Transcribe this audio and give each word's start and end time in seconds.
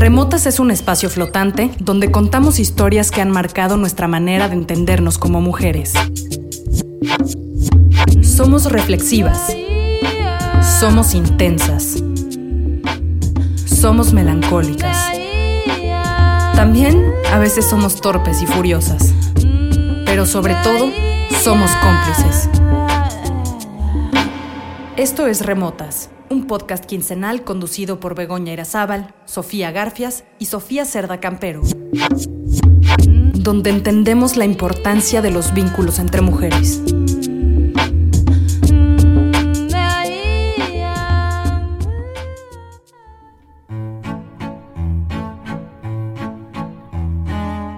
Remotas 0.00 0.46
es 0.46 0.60
un 0.60 0.70
espacio 0.70 1.10
flotante 1.10 1.70
donde 1.78 2.10
contamos 2.10 2.58
historias 2.58 3.10
que 3.10 3.20
han 3.20 3.30
marcado 3.30 3.76
nuestra 3.76 4.08
manera 4.08 4.48
de 4.48 4.54
entendernos 4.54 5.18
como 5.18 5.42
mujeres. 5.42 5.92
Somos 8.22 8.72
reflexivas. 8.72 9.54
Somos 10.80 11.12
intensas. 11.12 12.02
Somos 13.66 14.14
melancólicas. 14.14 14.96
También 16.54 17.04
a 17.30 17.38
veces 17.38 17.68
somos 17.68 18.00
torpes 18.00 18.40
y 18.40 18.46
furiosas. 18.46 19.12
Pero 20.06 20.24
sobre 20.24 20.54
todo, 20.64 20.90
somos 21.42 21.70
cómplices. 21.72 22.48
Esto 24.96 25.26
es 25.26 25.44
Remotas, 25.44 26.08
un 26.30 26.46
podcast 26.46 26.84
quincenal 26.84 27.42
conducido 27.42 27.98
por 27.98 28.14
Begoña 28.14 28.52
Irazábal, 28.52 29.12
Sofía 29.24 29.72
Garfias 29.72 30.22
y 30.38 30.44
Sofía 30.44 30.84
Cerda 30.84 31.18
Campero, 31.18 31.60
donde 33.34 33.70
entendemos 33.70 34.36
la 34.36 34.44
importancia 34.44 35.22
de 35.22 35.32
los 35.32 35.52
vínculos 35.52 35.98
entre 35.98 36.20
mujeres. 36.20 36.80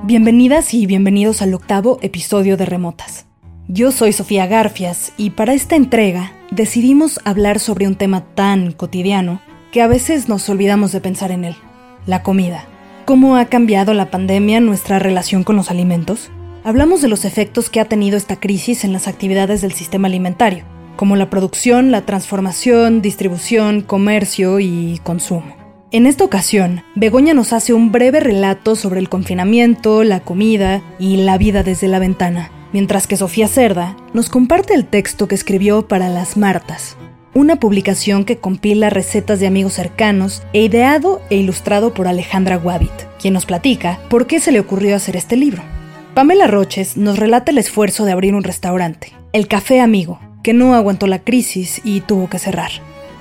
Bienvenidas 0.04 0.74
y 0.74 0.84
bienvenidos 0.84 1.40
al 1.40 1.54
octavo 1.54 1.98
episodio 2.02 2.58
de 2.58 2.66
Remotas. 2.66 3.24
Yo 3.74 3.90
soy 3.90 4.12
Sofía 4.12 4.46
Garfias 4.46 5.14
y 5.16 5.30
para 5.30 5.54
esta 5.54 5.76
entrega 5.76 6.32
decidimos 6.50 7.20
hablar 7.24 7.58
sobre 7.58 7.86
un 7.86 7.94
tema 7.94 8.22
tan 8.34 8.72
cotidiano 8.72 9.40
que 9.72 9.80
a 9.80 9.86
veces 9.86 10.28
nos 10.28 10.46
olvidamos 10.50 10.92
de 10.92 11.00
pensar 11.00 11.30
en 11.30 11.46
él, 11.46 11.54
la 12.04 12.22
comida. 12.22 12.66
¿Cómo 13.06 13.36
ha 13.36 13.46
cambiado 13.46 13.94
la 13.94 14.10
pandemia 14.10 14.60
nuestra 14.60 14.98
relación 14.98 15.42
con 15.42 15.56
los 15.56 15.70
alimentos? 15.70 16.30
Hablamos 16.64 17.00
de 17.00 17.08
los 17.08 17.24
efectos 17.24 17.70
que 17.70 17.80
ha 17.80 17.86
tenido 17.86 18.18
esta 18.18 18.38
crisis 18.38 18.84
en 18.84 18.92
las 18.92 19.08
actividades 19.08 19.62
del 19.62 19.72
sistema 19.72 20.06
alimentario, 20.06 20.64
como 20.96 21.16
la 21.16 21.30
producción, 21.30 21.90
la 21.92 22.02
transformación, 22.02 23.00
distribución, 23.00 23.80
comercio 23.80 24.60
y 24.60 25.00
consumo. 25.02 25.56
En 25.92 26.04
esta 26.04 26.24
ocasión, 26.24 26.82
Begoña 26.94 27.32
nos 27.32 27.54
hace 27.54 27.72
un 27.72 27.90
breve 27.90 28.20
relato 28.20 28.76
sobre 28.76 29.00
el 29.00 29.08
confinamiento, 29.08 30.04
la 30.04 30.20
comida 30.20 30.82
y 30.98 31.16
la 31.16 31.38
vida 31.38 31.62
desde 31.62 31.88
la 31.88 31.98
ventana, 31.98 32.50
mientras 32.72 33.06
que 33.06 33.16
Sofía 33.16 33.48
Cerda 33.48 33.96
nos 34.12 34.28
comparte 34.28 34.74
el 34.74 34.86
texto 34.86 35.28
que 35.28 35.34
escribió 35.34 35.86
para 35.88 36.08
Las 36.08 36.36
Martas, 36.36 36.96
una 37.34 37.56
publicación 37.56 38.24
que 38.24 38.38
compila 38.38 38.90
recetas 38.90 39.40
de 39.40 39.46
amigos 39.46 39.74
cercanos 39.74 40.42
e 40.52 40.62
ideado 40.62 41.22
e 41.30 41.36
ilustrado 41.36 41.94
por 41.94 42.06
Alejandra 42.06 42.58
Wabbit, 42.58 42.92
quien 43.20 43.34
nos 43.34 43.46
platica 43.46 44.00
por 44.10 44.26
qué 44.26 44.40
se 44.40 44.52
le 44.52 44.60
ocurrió 44.60 44.96
hacer 44.96 45.16
este 45.16 45.36
libro. 45.36 45.62
Pamela 46.14 46.46
Roches 46.46 46.96
nos 46.96 47.18
relata 47.18 47.50
el 47.50 47.58
esfuerzo 47.58 48.04
de 48.04 48.12
abrir 48.12 48.34
un 48.34 48.44
restaurante, 48.44 49.14
el 49.32 49.48
Café 49.48 49.80
Amigo, 49.80 50.20
que 50.42 50.52
no 50.52 50.74
aguantó 50.74 51.06
la 51.06 51.20
crisis 51.20 51.80
y 51.84 52.00
tuvo 52.02 52.28
que 52.28 52.38
cerrar. 52.38 52.70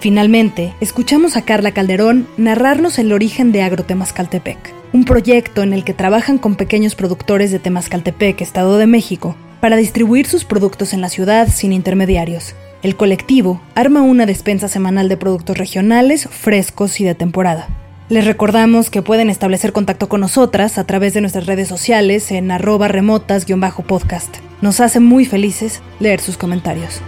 Finalmente, 0.01 0.73
escuchamos 0.81 1.38
a 1.38 1.44
Carla 1.44 1.73
Calderón 1.73 2.28
narrarnos 2.35 2.97
el 2.97 3.13
origen 3.13 3.51
de 3.51 3.62
Agrotemascaltepec, 3.62 4.57
un 4.94 5.06
proyecto 5.06 5.62
en 5.62 5.73
el 5.73 5.84
que 5.84 5.94
trabajan 5.94 6.39
con 6.39 6.56
pequeños 6.56 6.95
productores 6.95 7.51
de 7.51 7.59
Temascaltepec, 7.59 8.41
Estado 8.41 8.79
de 8.79 8.88
México, 8.88 9.35
para 9.59 9.75
distribuir 9.75 10.25
sus 10.25 10.44
productos 10.44 10.94
en 10.94 11.01
la 11.01 11.09
ciudad 11.09 11.50
sin 11.50 11.72
intermediarios. 11.72 12.56
El 12.81 12.95
colectivo 12.95 13.61
arma 13.75 14.01
una 14.01 14.25
despensa 14.25 14.67
semanal 14.67 15.07
de 15.07 15.17
productos 15.17 15.59
regionales, 15.59 16.28
frescos 16.28 17.00
y 17.00 17.03
de 17.03 17.13
temporada. 17.13 17.67
Les 18.09 18.25
recordamos 18.25 18.90
que 18.90 19.03
pueden 19.03 19.29
establecer 19.29 19.72
contacto 19.72 20.09
con 20.09 20.22
nosotras 20.22 20.79
a 20.79 20.84
través 20.85 21.13
de 21.13 21.22
nuestras 21.22 21.45
redes 21.45 21.67
sociales 21.67 22.31
en 22.31 22.50
arroba 22.50 22.88
remotas-podcast. 22.88 24.38
Nos 24.61 24.79
hace 24.79 25.00
muy 25.00 25.25
felices 25.25 25.84
leer 26.00 26.22
sus 26.22 26.38
comentarios. 26.38 27.03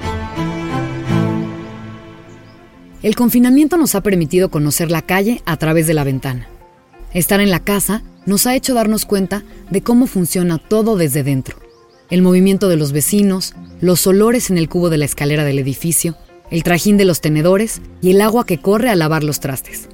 El 3.03 3.17
confinamiento 3.17 3.75
nos 3.75 3.95
ha 3.95 4.01
permitido 4.01 4.49
conocer 4.49 4.89
la 4.89 5.01
calle 5.01 5.41
a 5.45 5.57
través 5.57 5.87
de 5.87 5.93
la 5.93 6.05
ventana. 6.05 6.47
Estar 7.13 7.41
en 7.41 7.51
la 7.51 7.59
casa 7.59 8.01
nos 8.25 8.47
ha 8.47 8.55
hecho 8.55 8.73
darnos 8.73 9.03
cuenta 9.03 9.43
de 9.69 9.83
cómo 9.83 10.07
funciona 10.07 10.57
todo 10.57 10.95
desde 10.95 11.21
dentro. 11.21 11.57
El 12.09 12.21
movimiento 12.21 12.69
de 12.69 12.77
los 12.77 12.93
vecinos, 12.93 13.55
los 13.81 14.07
olores 14.07 14.49
en 14.49 14.57
el 14.57 14.69
cubo 14.69 14.89
de 14.89 14.97
la 14.97 15.03
escalera 15.03 15.43
del 15.43 15.59
edificio, 15.59 16.15
el 16.49 16.63
trajín 16.63 16.95
de 16.95 17.03
los 17.03 17.19
tenedores 17.19 17.81
y 18.01 18.11
el 18.11 18.21
agua 18.21 18.45
que 18.45 18.61
corre 18.61 18.89
al 18.89 18.99
lavar 18.99 19.25
los 19.25 19.41
trastes. 19.41 19.89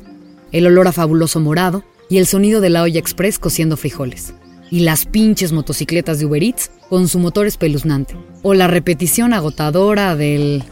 El 0.51 0.67
olor 0.67 0.87
a 0.87 0.91
fabuloso 0.91 1.39
morado 1.39 1.83
y 2.11 2.19
el 2.19 2.27
sonido 2.27 2.61
de 2.61 2.69
la 2.69 2.83
olla 2.83 2.99
express 2.99 3.39
cociendo 3.39 3.75
frijoles. 3.75 4.35
Y 4.69 4.81
las 4.81 5.05
pinches 5.05 5.51
motocicletas 5.51 6.19
de 6.19 6.27
Uber 6.27 6.43
Eats 6.43 6.69
con 6.89 7.07
su 7.07 7.17
motor 7.17 7.47
espeluznante. 7.47 8.15
O 8.43 8.53
la 8.53 8.67
repetición 8.67 9.33
agotadora 9.33 10.15
del... 10.15 10.63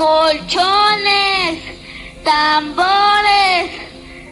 colchones, 0.00 1.62
tambores, 2.24 3.70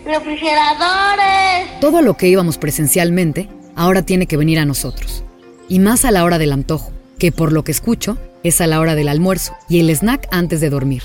refrigeradores. 0.03 1.81
Todo 1.83 2.01
lo 2.01 2.15
que 2.15 2.29
íbamos 2.29 2.57
presencialmente 2.57 3.51
ahora 3.77 4.01
tiene 4.01 4.27
que 4.27 4.39
venir 4.39 4.59
a 4.61 4.65
nosotros. 4.65 5.25
Y 5.69 5.79
más 5.81 6.07
a 6.07 6.11
la 6.11 6.25
hora 6.25 6.39
del 6.39 6.53
antojo, 6.53 6.91
que 7.19 7.33
por 7.33 7.53
lo 7.53 7.65
que 7.65 7.73
escucho 7.73 8.17
es 8.43 8.63
a 8.63 8.67
la 8.67 8.81
hora 8.81 8.95
del 8.95 9.09
almuerzo 9.09 9.55
y 9.69 9.81
el 9.81 9.91
snack 9.91 10.27
antes 10.31 10.63
de 10.63 10.71
dormir. 10.71 11.03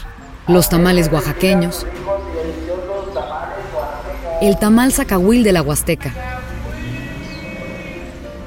Los 0.48 0.70
tamales 0.70 1.12
oaxaqueños. 1.12 1.86
El 4.42 4.58
tamal 4.60 4.94
zacahuil 4.94 5.44
de 5.44 5.52
la 5.52 5.62
Huasteca. 5.62 6.14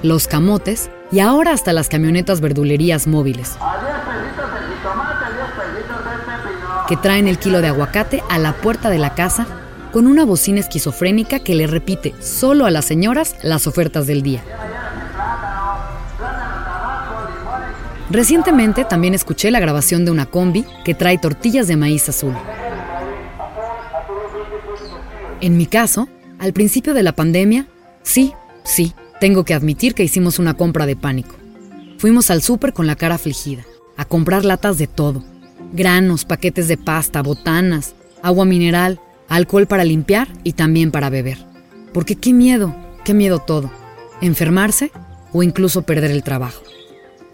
Los 0.02 0.28
camotes 0.28 0.88
y 1.12 1.20
ahora 1.20 1.52
hasta 1.52 1.74
las 1.74 1.90
camionetas 1.90 2.40
verdulerías 2.40 3.06
móviles. 3.06 3.58
Que 6.88 6.96
traen 6.96 7.28
el 7.28 7.38
kilo 7.38 7.60
de 7.60 7.68
aguacate 7.68 8.22
a 8.28 8.38
la 8.38 8.52
puerta 8.54 8.90
de 8.90 8.98
la 8.98 9.14
casa 9.14 9.46
con 9.92 10.06
una 10.06 10.24
bocina 10.24 10.60
esquizofrénica 10.60 11.40
que 11.40 11.54
le 11.54 11.66
repite 11.66 12.14
solo 12.20 12.66
a 12.66 12.70
las 12.70 12.84
señoras 12.84 13.36
las 13.42 13.66
ofertas 13.66 14.06
del 14.06 14.22
día. 14.22 14.42
Recientemente 18.10 18.84
también 18.84 19.14
escuché 19.14 19.50
la 19.50 19.58
grabación 19.58 20.04
de 20.04 20.12
una 20.12 20.26
combi 20.26 20.64
que 20.84 20.94
trae 20.94 21.18
tortillas 21.18 21.66
de 21.66 21.76
maíz 21.76 22.08
azul. 22.08 22.34
En 25.40 25.56
mi 25.56 25.66
caso, 25.66 26.08
al 26.38 26.52
principio 26.52 26.94
de 26.94 27.02
la 27.02 27.12
pandemia, 27.12 27.66
sí, 28.02 28.32
sí, 28.64 28.94
tengo 29.20 29.44
que 29.44 29.54
admitir 29.54 29.94
que 29.94 30.04
hicimos 30.04 30.38
una 30.38 30.54
compra 30.54 30.86
de 30.86 30.96
pánico. 30.96 31.34
Fuimos 31.98 32.30
al 32.30 32.42
súper 32.42 32.72
con 32.72 32.86
la 32.86 32.96
cara 32.96 33.16
afligida, 33.16 33.64
a 33.96 34.04
comprar 34.04 34.44
latas 34.44 34.78
de 34.78 34.86
todo. 34.86 35.24
Granos, 35.72 36.24
paquetes 36.24 36.68
de 36.68 36.76
pasta, 36.76 37.22
botanas, 37.22 37.94
agua 38.22 38.44
mineral, 38.44 39.00
alcohol 39.28 39.66
para 39.66 39.84
limpiar 39.84 40.28
y 40.44 40.52
también 40.52 40.90
para 40.90 41.10
beber. 41.10 41.38
Porque 41.92 42.16
qué 42.16 42.32
miedo, 42.32 42.74
qué 43.04 43.14
miedo 43.14 43.38
todo. 43.38 43.70
Enfermarse 44.20 44.90
o 45.32 45.42
incluso 45.42 45.82
perder 45.82 46.10
el 46.10 46.22
trabajo. 46.22 46.62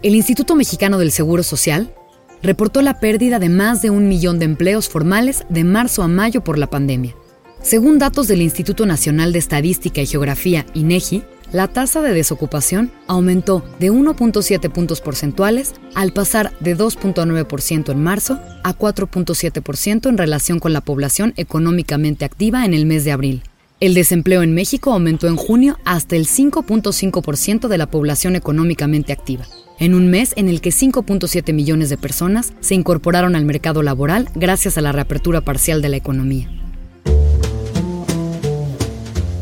El 0.01 0.15
Instituto 0.15 0.55
Mexicano 0.55 0.99
del 0.99 1.11
Seguro 1.11 1.43
Social 1.43 1.93
reportó 2.41 2.81
la 2.81 2.99
pérdida 2.99 3.39
de 3.39 3.49
más 3.49 3.81
de 3.81 3.89
un 3.89 4.09
millón 4.09 4.37
de 4.37 4.45
empleos 4.45 4.89
formales 4.89 5.45
de 5.49 5.63
marzo 5.63 6.03
a 6.03 6.07
mayo 6.07 6.43
por 6.43 6.57
la 6.57 6.69
pandemia. 6.69 7.15
Según 7.61 7.97
datos 7.97 8.27
del 8.27 8.41
Instituto 8.41 8.85
Nacional 8.85 9.31
de 9.31 9.39
Estadística 9.39 10.01
y 10.01 10.05
Geografía, 10.05 10.65
INEGI, 10.73 11.23
la 11.53 11.67
tasa 11.67 12.01
de 12.01 12.13
desocupación 12.13 12.91
aumentó 13.07 13.63
de 13.79 13.91
1.7 13.91 14.69
puntos 14.71 14.99
porcentuales 14.99 15.73
al 15.93 16.11
pasar 16.11 16.51
de 16.59 16.75
2.9% 16.75 17.91
en 17.91 18.03
marzo 18.03 18.39
a 18.63 18.75
4.7% 18.75 20.09
en 20.09 20.17
relación 20.17 20.59
con 20.59 20.73
la 20.73 20.81
población 20.81 21.33
económicamente 21.37 22.25
activa 22.25 22.65
en 22.65 22.73
el 22.73 22.85
mes 22.87 23.05
de 23.05 23.11
abril. 23.11 23.43
El 23.79 23.93
desempleo 23.93 24.41
en 24.41 24.53
México 24.53 24.91
aumentó 24.91 25.27
en 25.27 25.35
junio 25.35 25.77
hasta 25.85 26.15
el 26.15 26.25
5.5% 26.25 27.67
de 27.67 27.77
la 27.77 27.87
población 27.87 28.35
económicamente 28.35 29.13
activa. 29.13 29.45
en 29.79 29.95
un 29.95 30.07
mes 30.07 30.33
en 30.37 30.49
el 30.49 30.61
que 30.61 30.69
5.7 30.69 31.51
millones 31.51 31.89
de 31.89 31.97
personas 31.97 32.53
se 32.61 32.75
incorporaron 32.75 33.35
al 33.35 33.43
mercado 33.43 33.81
laboral 33.81 34.29
gracias 34.35 34.77
a 34.77 34.81
la 34.81 34.91
reapertura 34.91 35.41
parcial 35.41 35.81
de 35.81 35.89
la 35.89 35.97
economía. 35.97 36.47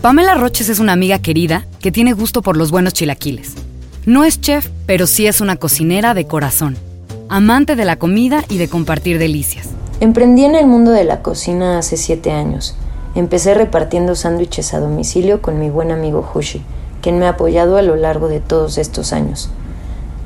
Pamela 0.02 0.34
Roches 0.34 0.68
es 0.70 0.80
una 0.80 0.94
amiga 0.94 1.20
querida 1.20 1.68
que 1.80 1.92
tiene 1.92 2.14
gusto 2.14 2.42
por 2.42 2.58
los 2.58 2.72
buenos 2.72 2.94
chilaquiles. 2.94 3.54
No 4.08 4.24
es 4.24 4.42
chef, 4.42 4.68
pero 4.88 5.06
sí 5.06 5.28
es 5.28 5.42
una 5.42 5.58
cocinera 5.58 6.16
de 6.16 6.26
corazón, 6.26 6.76
amante 7.30 7.76
de 7.76 7.86
la 7.86 7.98
comida 7.98 8.44
y 8.50 8.58
de 8.58 8.68
compartir 8.68 9.20
delicias. 9.20 9.70
Emprendí 10.00 10.44
en 10.44 10.56
el 10.56 10.66
mundo 10.66 10.90
de 10.90 11.04
la 11.04 11.22
cocina 11.22 11.78
hace 11.78 11.98
siete 11.98 12.32
años. 12.32 12.76
Empecé 13.14 13.54
repartiendo 13.54 14.16
sándwiches 14.16 14.74
a 14.74 14.80
domicilio 14.80 15.44
con 15.44 15.60
mi 15.60 15.70
buen 15.70 15.92
amigo 15.92 16.28
Hushi, 16.34 16.64
quien 17.04 17.20
me 17.20 17.28
ha 17.28 17.30
apoyado 17.30 17.78
a 17.78 17.84
lo 17.84 17.96
largo 17.96 18.28
de 18.28 18.40
todos 18.40 18.80
estos 18.80 19.14
años. 19.14 19.52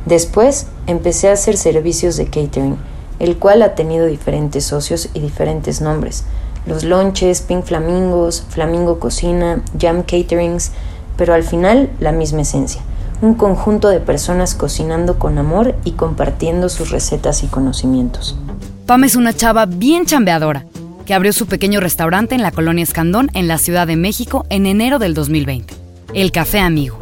Después 0.05 0.67
empecé 0.87 1.27
a 1.27 1.33
hacer 1.33 1.57
servicios 1.57 2.15
de 2.15 2.27
catering, 2.27 2.77
el 3.19 3.37
cual 3.37 3.61
ha 3.61 3.75
tenido 3.75 4.05
diferentes 4.05 4.63
socios 4.63 5.09
y 5.13 5.19
diferentes 5.19 5.81
nombres. 5.81 6.23
Los 6.65 6.83
lonches, 6.83 7.41
Pink 7.41 7.65
Flamingos, 7.65 8.43
Flamingo 8.49 8.99
Cocina, 8.99 9.61
Jam 9.79 10.03
Caterings, 10.03 10.71
pero 11.17 11.33
al 11.33 11.43
final 11.43 11.89
la 11.99 12.11
misma 12.11 12.41
esencia 12.41 12.81
un 13.21 13.35
conjunto 13.35 13.89
de 13.89 13.99
personas 13.99 14.55
cocinando 14.55 15.17
con 15.17 15.37
amor 15.37 15.75
y 15.83 15.91
compartiendo 15.91 16.69
sus 16.69 16.91
recetas 16.91 17.43
y 17.43 17.47
conocimientos. 17.47 18.37
Pam 18.85 19.03
es 19.03 19.15
una 19.15 19.33
chava 19.33 19.65
bien 19.65 20.05
chambeadora, 20.05 20.65
que 21.05 21.13
abrió 21.13 21.33
su 21.33 21.47
pequeño 21.47 21.79
restaurante 21.79 22.35
en 22.35 22.41
la 22.41 22.51
colonia 22.51 22.83
Escandón, 22.83 23.29
en 23.33 23.47
la 23.47 23.57
Ciudad 23.57 23.87
de 23.87 23.95
México, 23.95 24.45
en 24.49 24.65
enero 24.65 24.99
del 24.99 25.13
2020, 25.13 25.73
el 26.13 26.31
Café 26.31 26.59
Amigo, 26.59 26.99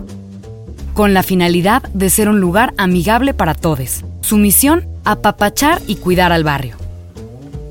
con 0.93 1.13
la 1.13 1.23
finalidad 1.23 1.83
de 1.93 2.09
ser 2.09 2.29
un 2.29 2.39
lugar 2.39 2.73
amigable 2.77 3.33
para 3.33 3.55
todos. 3.55 4.03
Su 4.21 4.37
misión, 4.37 4.87
apapachar 5.03 5.81
y 5.87 5.95
cuidar 5.95 6.31
al 6.31 6.43
barrio. 6.43 6.75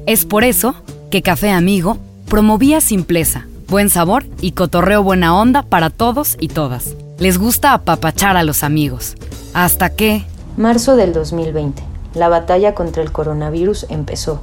Es 0.07 0.27
por 0.27 0.45
eso 0.45 0.75
que 1.13 1.21
Café 1.21 1.51
Amigo 1.51 1.99
promovía 2.27 2.81
simpleza, 2.81 3.47
buen 3.69 3.91
sabor 3.91 4.25
y 4.41 4.53
cotorreo 4.53 5.03
buena 5.03 5.39
onda 5.39 5.63
para 5.63 5.91
todos 5.91 6.39
y 6.41 6.49
todas. 6.49 6.97
Les 7.19 7.37
gusta 7.37 7.75
apapachar 7.75 8.39
a 8.39 8.45
los 8.45 8.65
amigos. 8.65 9.17
Hasta 9.53 9.91
que... 9.91 10.25
Marzo 10.57 10.97
del 10.97 11.13
2020. 11.13 11.83
La 12.15 12.31
batalla 12.31 12.75
contra 12.75 13.03
el 13.03 13.13
coronavirus 13.13 13.85
empezó 13.91 14.41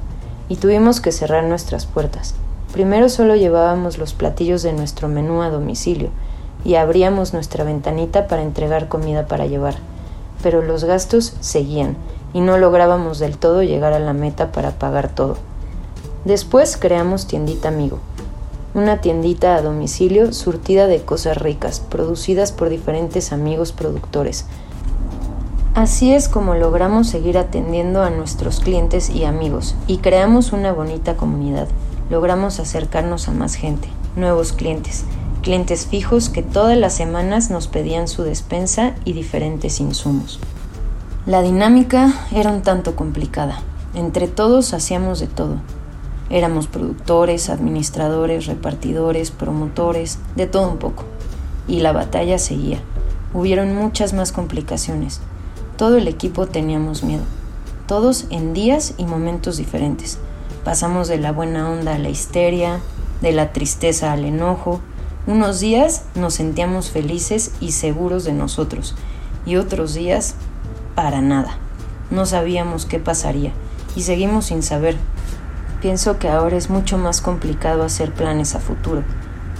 y 0.48 0.54
tuvimos 0.54 1.00
que 1.00 1.10
cerrar 1.10 1.42
nuestras 1.42 1.86
puertas. 1.86 2.36
Primero 2.72 3.08
solo 3.08 3.34
llevábamos 3.34 3.98
los 3.98 4.14
platillos 4.14 4.62
de 4.62 4.72
nuestro 4.72 5.08
menú 5.08 5.42
a 5.42 5.50
domicilio 5.50 6.10
y 6.64 6.76
abríamos 6.76 7.34
nuestra 7.34 7.64
ventanita 7.64 8.28
para 8.28 8.42
entregar 8.42 8.86
comida 8.86 9.26
para 9.26 9.46
llevar. 9.46 9.74
Pero 10.40 10.62
los 10.62 10.84
gastos 10.84 11.34
seguían 11.40 11.96
y 12.32 12.40
no 12.40 12.58
lográbamos 12.58 13.18
del 13.18 13.38
todo 13.38 13.64
llegar 13.64 13.92
a 13.92 13.98
la 13.98 14.12
meta 14.12 14.52
para 14.52 14.70
pagar 14.70 15.08
todo. 15.08 15.49
Después 16.24 16.76
creamos 16.76 17.26
Tiendita 17.26 17.68
Amigo, 17.68 17.98
una 18.74 19.00
tiendita 19.00 19.56
a 19.56 19.62
domicilio 19.62 20.34
surtida 20.34 20.86
de 20.86 21.02
cosas 21.02 21.38
ricas, 21.38 21.80
producidas 21.80 22.52
por 22.52 22.68
diferentes 22.68 23.32
amigos 23.32 23.72
productores. 23.72 24.44
Así 25.74 26.12
es 26.12 26.28
como 26.28 26.54
logramos 26.54 27.08
seguir 27.08 27.38
atendiendo 27.38 28.02
a 28.02 28.10
nuestros 28.10 28.60
clientes 28.60 29.08
y 29.08 29.24
amigos 29.24 29.74
y 29.86 29.98
creamos 29.98 30.52
una 30.52 30.72
bonita 30.72 31.16
comunidad. 31.16 31.68
Logramos 32.10 32.60
acercarnos 32.60 33.28
a 33.28 33.32
más 33.32 33.54
gente, 33.54 33.88
nuevos 34.14 34.52
clientes, 34.52 35.04
clientes 35.42 35.86
fijos 35.86 36.28
que 36.28 36.42
todas 36.42 36.76
las 36.76 36.92
semanas 36.92 37.50
nos 37.50 37.66
pedían 37.66 38.08
su 38.08 38.24
despensa 38.24 38.94
y 39.06 39.14
diferentes 39.14 39.80
insumos. 39.80 40.38
La 41.24 41.40
dinámica 41.40 42.12
era 42.30 42.50
un 42.50 42.60
tanto 42.60 42.94
complicada. 42.94 43.62
Entre 43.94 44.28
todos 44.28 44.74
hacíamos 44.74 45.18
de 45.18 45.26
todo, 45.26 45.56
Éramos 46.30 46.68
productores, 46.68 47.50
administradores, 47.50 48.46
repartidores, 48.46 49.32
promotores, 49.32 50.18
de 50.36 50.46
todo 50.46 50.70
un 50.70 50.78
poco. 50.78 51.04
Y 51.66 51.80
la 51.80 51.92
batalla 51.92 52.38
seguía. 52.38 52.78
Hubieron 53.34 53.74
muchas 53.74 54.12
más 54.12 54.30
complicaciones. 54.30 55.20
Todo 55.76 55.98
el 55.98 56.06
equipo 56.06 56.46
teníamos 56.46 57.02
miedo. 57.02 57.24
Todos 57.86 58.26
en 58.30 58.54
días 58.54 58.94
y 58.96 59.04
momentos 59.04 59.56
diferentes. 59.56 60.18
Pasamos 60.64 61.08
de 61.08 61.18
la 61.18 61.32
buena 61.32 61.68
onda 61.68 61.96
a 61.96 61.98
la 61.98 62.10
histeria, 62.10 62.80
de 63.20 63.32
la 63.32 63.52
tristeza 63.52 64.12
al 64.12 64.24
enojo. 64.24 64.80
Unos 65.26 65.58
días 65.58 66.04
nos 66.14 66.34
sentíamos 66.34 66.90
felices 66.90 67.52
y 67.60 67.72
seguros 67.72 68.24
de 68.24 68.32
nosotros 68.32 68.94
y 69.46 69.56
otros 69.56 69.94
días 69.94 70.34
para 70.94 71.20
nada. 71.20 71.58
No 72.10 72.26
sabíamos 72.26 72.86
qué 72.86 72.98
pasaría 72.98 73.52
y 73.96 74.02
seguimos 74.02 74.46
sin 74.46 74.62
saber 74.62 74.96
Pienso 75.80 76.18
que 76.18 76.28
ahora 76.28 76.56
es 76.56 76.68
mucho 76.68 76.98
más 76.98 77.22
complicado 77.22 77.82
hacer 77.82 78.12
planes 78.12 78.54
a 78.54 78.60
futuro, 78.60 79.02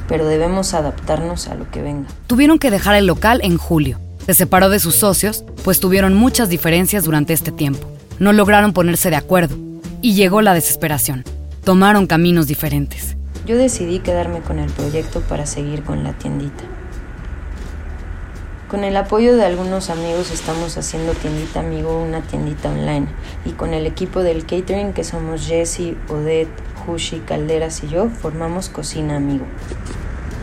pero 0.07 0.27
debemos 0.27 0.75
adaptarnos 0.75 1.49
a 1.49 1.55
lo 1.55 1.71
que 1.71 1.81
venga. 1.81 2.09
Tuvieron 2.27 2.59
que 2.59 2.71
dejar 2.71 2.95
el 2.97 3.07
local 3.07 3.41
en 3.43 3.57
julio. 3.57 3.99
Se 4.27 4.35
separó 4.35 4.69
de 4.69 4.81
sus 4.81 4.97
socios, 4.97 5.45
pues 5.65 5.81
tuvieron 5.81 6.15
muchas 6.15 6.51
diferencias 6.51 7.05
durante 7.05 7.33
este 7.33 7.53
tiempo. 7.53 7.89
No 8.19 8.35
lograron 8.35 8.75
ponerse 8.75 9.09
de 9.09 9.17
acuerdo 9.17 9.57
y 10.03 10.13
llegó 10.13 10.43
la 10.43 10.53
desesperación. 10.53 11.25
Tomaron 11.65 12.07
caminos 12.07 12.47
diferentes. 12.47 13.17
Yo 13.47 13.57
decidí 13.57 14.01
quedarme 14.01 14.41
con 14.41 14.59
el 14.59 14.71
proyecto 14.71 15.21
para 15.23 15.47
seguir 15.47 15.83
con 15.85 16.05
la 16.05 16.13
tiendita. 16.13 16.65
Con 18.71 18.85
el 18.85 18.97
apoyo 18.97 19.35
de 19.35 19.45
algunos 19.45 19.91
amigos 19.91 20.31
estamos 20.31 20.79
haciendo 20.79 21.13
Tiendita 21.15 21.59
Amigo 21.59 22.01
una 22.01 22.21
tiendita 22.21 22.71
online 22.71 23.09
y 23.45 23.51
con 23.51 23.75
el 23.75 23.85
equipo 23.85 24.23
del 24.23 24.47
catering 24.47 24.93
que 24.93 25.03
somos 25.03 25.45
Jesse, 25.49 25.97
Odette, 26.09 26.53
Hushi, 26.87 27.19
Calderas 27.19 27.83
y 27.83 27.89
yo 27.89 28.09
formamos 28.11 28.69
Cocina 28.69 29.17
Amigo. 29.17 29.45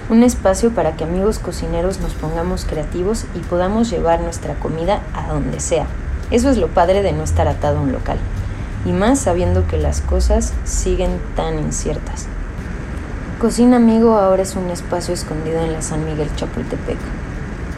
Un 0.09 0.24
espacio 0.24 0.71
para 0.71 0.97
que 0.97 1.06
amigos 1.06 1.39
cocineros 1.39 2.01
nos 2.01 2.15
pongamos 2.15 2.65
creativos 2.65 3.24
y 3.33 3.39
podamos 3.39 3.89
llevar 3.89 4.19
nuestra 4.19 4.56
comida 4.56 5.03
a 5.13 5.31
donde 5.31 5.62
sea. 5.62 5.88
Eso 6.30 6.50
es 6.50 6.57
lo 6.57 6.68
padre 6.68 7.03
de 7.03 7.13
no 7.13 7.23
estar 7.23 7.47
atado 7.47 7.77
a 7.77 7.81
un 7.81 7.94
local. 7.94 8.18
Y 8.85 8.91
más 8.91 9.19
sabiendo 9.19 9.68
que 9.68 9.77
las 9.77 10.01
cosas 10.01 10.51
siguen 10.65 11.18
tan 11.38 11.59
inciertas. 11.59 12.27
Cocina 13.39 13.77
Amigo 13.77 14.18
ahora 14.18 14.44
es 14.44 14.57
un 14.57 14.69
espacio 14.69 15.13
escondido 15.13 15.62
en 15.62 15.71
la 15.71 15.81
San 15.81 16.03
Miguel 16.03 16.27
Chapultepec 16.35 16.97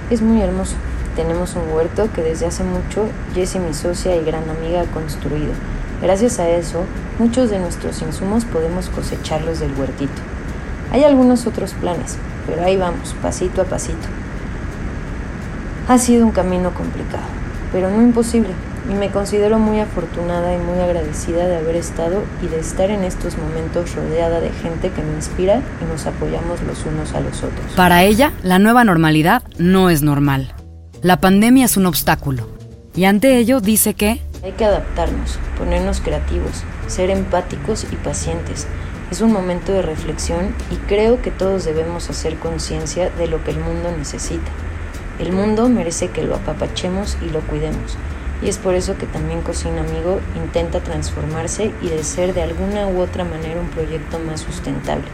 es 0.09 0.21
muy 0.21 0.41
hermoso. 0.41 0.75
Tenemos 1.15 1.55
un 1.55 1.73
huerto 1.73 2.09
que 2.13 2.21
desde 2.21 2.45
hace 2.45 2.63
mucho 2.63 3.07
Jessie, 3.33 3.59
mi 3.59 3.73
socia 3.73 4.15
y 4.15 4.23
gran 4.23 4.49
amiga, 4.49 4.81
ha 4.81 4.85
construido. 4.85 5.51
Gracias 6.01 6.39
a 6.39 6.49
eso, 6.49 6.83
muchos 7.17 7.49
de 7.49 7.59
nuestros 7.59 8.01
insumos 8.01 8.45
podemos 8.45 8.89
cosecharlos 8.89 9.59
del 9.59 9.73
huertito. 9.73 10.21
Hay 10.91 11.03
algunos 11.03 11.45
otros 11.45 11.73
planes, 11.73 12.17
pero 12.47 12.63
ahí 12.63 12.77
vamos, 12.77 13.15
pasito 13.21 13.61
a 13.61 13.65
pasito. 13.65 14.07
Ha 15.87 15.97
sido 15.97 16.25
un 16.25 16.31
camino 16.31 16.73
complicado, 16.73 17.25
pero 17.71 17.89
no 17.91 18.01
imposible, 18.01 18.51
y 18.87 18.93
me 18.93 19.09
considero 19.09 19.59
muy 19.59 19.79
afortunada 19.79 20.53
y 20.53 20.57
muy 20.57 20.79
agradecida 20.79 21.47
de 21.47 21.57
haber 21.57 21.75
estado 21.75 22.23
y 22.43 22.47
de 22.47 22.59
estar 22.59 22.89
en 22.89 23.03
estos 23.03 23.37
momentos 23.37 23.95
rodeada 23.95 24.39
de 24.39 24.51
gente 24.51 24.91
que 24.91 25.01
me 25.01 25.13
inspira 25.13 25.61
y 25.81 25.91
nos 25.91 26.05
apoyamos 26.05 26.61
los 26.61 26.85
unos 26.85 27.13
a 27.13 27.19
los 27.19 27.43
otros. 27.43 27.73
Para 27.75 28.03
ella, 28.03 28.31
la 28.43 28.59
nueva 28.59 28.83
normalidad 28.83 29.43
no 29.57 29.89
es 29.89 30.01
normal. 30.01 30.53
La 31.01 31.19
pandemia 31.19 31.65
es 31.65 31.77
un 31.77 31.85
obstáculo. 31.85 32.47
Y 32.95 33.05
ante 33.05 33.37
ello 33.37 33.61
dice 33.61 33.93
que... 33.93 34.21
Hay 34.43 34.53
que 34.53 34.65
adaptarnos, 34.65 35.37
ponernos 35.57 36.01
creativos, 36.01 36.63
ser 36.87 37.09
empáticos 37.09 37.85
y 37.91 37.95
pacientes. 37.97 38.67
Es 39.11 39.21
un 39.21 39.33
momento 39.33 39.73
de 39.73 39.81
reflexión 39.81 40.53
y 40.71 40.75
creo 40.87 41.21
que 41.21 41.31
todos 41.31 41.65
debemos 41.65 42.09
hacer 42.09 42.37
conciencia 42.37 43.09
de 43.09 43.27
lo 43.27 43.43
que 43.43 43.51
el 43.51 43.59
mundo 43.59 43.91
necesita. 43.97 44.51
El 45.19 45.33
mundo 45.33 45.67
merece 45.67 46.09
que 46.09 46.23
lo 46.23 46.35
apapachemos 46.35 47.17
y 47.21 47.29
lo 47.29 47.41
cuidemos 47.41 47.97
y 48.41 48.47
es 48.47 48.57
por 48.57 48.75
eso 48.75 48.97
que 48.97 49.05
también 49.05 49.41
Cocina 49.41 49.81
Amigo 49.81 50.19
intenta 50.35 50.79
transformarse 50.79 51.71
y 51.81 51.87
de 51.87 52.03
ser 52.03 52.33
de 52.33 52.41
alguna 52.41 52.87
u 52.87 53.01
otra 53.01 53.23
manera 53.23 53.59
un 53.59 53.69
proyecto 53.69 54.19
más 54.19 54.41
sustentable. 54.41 55.05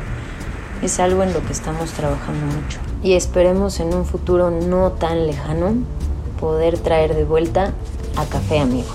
Es 0.82 1.00
algo 1.00 1.24
en 1.24 1.34
lo 1.34 1.44
que 1.46 1.54
estamos 1.54 1.92
trabajando 1.92 2.46
mucho 2.46 2.80
y 3.02 3.14
esperemos 3.14 3.80
en 3.80 3.94
un 3.94 4.06
futuro 4.06 4.52
no 4.52 4.92
tan 4.92 5.26
lejano 5.26 5.74
poder 6.40 6.78
traer 6.78 7.16
de 7.16 7.24
vuelta 7.24 7.74
a 8.16 8.26
Café 8.26 8.60
Amigo. 8.60 8.94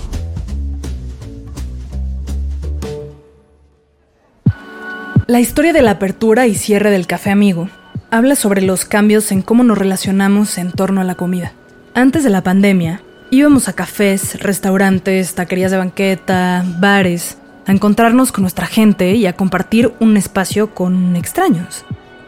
La 5.27 5.39
historia 5.39 5.73
de 5.73 5.81
la 5.81 5.91
apertura 5.91 6.47
y 6.47 6.55
cierre 6.55 6.91
del 6.91 7.07
Café 7.07 7.31
Amigo 7.31 7.69
habla 8.09 8.35
sobre 8.35 8.61
los 8.61 8.83
cambios 8.83 9.31
en 9.31 9.41
cómo 9.41 9.63
nos 9.63 9.77
relacionamos 9.77 10.57
en 10.57 10.71
torno 10.71 10.99
a 10.99 11.05
la 11.05 11.15
comida. 11.15 11.53
Antes 11.93 12.23
de 12.25 12.29
la 12.29 12.43
pandemia, 12.43 13.01
Íbamos 13.33 13.69
a 13.69 13.73
cafés, 13.73 14.37
restaurantes, 14.41 15.35
taquerías 15.35 15.71
de 15.71 15.77
banqueta, 15.77 16.65
bares, 16.79 17.37
a 17.65 17.71
encontrarnos 17.71 18.33
con 18.33 18.41
nuestra 18.41 18.67
gente 18.67 19.15
y 19.15 19.25
a 19.25 19.37
compartir 19.37 19.93
un 20.01 20.17
espacio 20.17 20.75
con 20.75 21.15
extraños. 21.15 21.85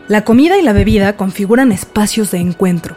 La 0.08 0.24
comida 0.24 0.58
y 0.58 0.62
la 0.62 0.72
bebida 0.72 1.18
configuran 1.18 1.74
espacios 1.74 2.32
de 2.32 2.38
encuentro, 2.38 2.96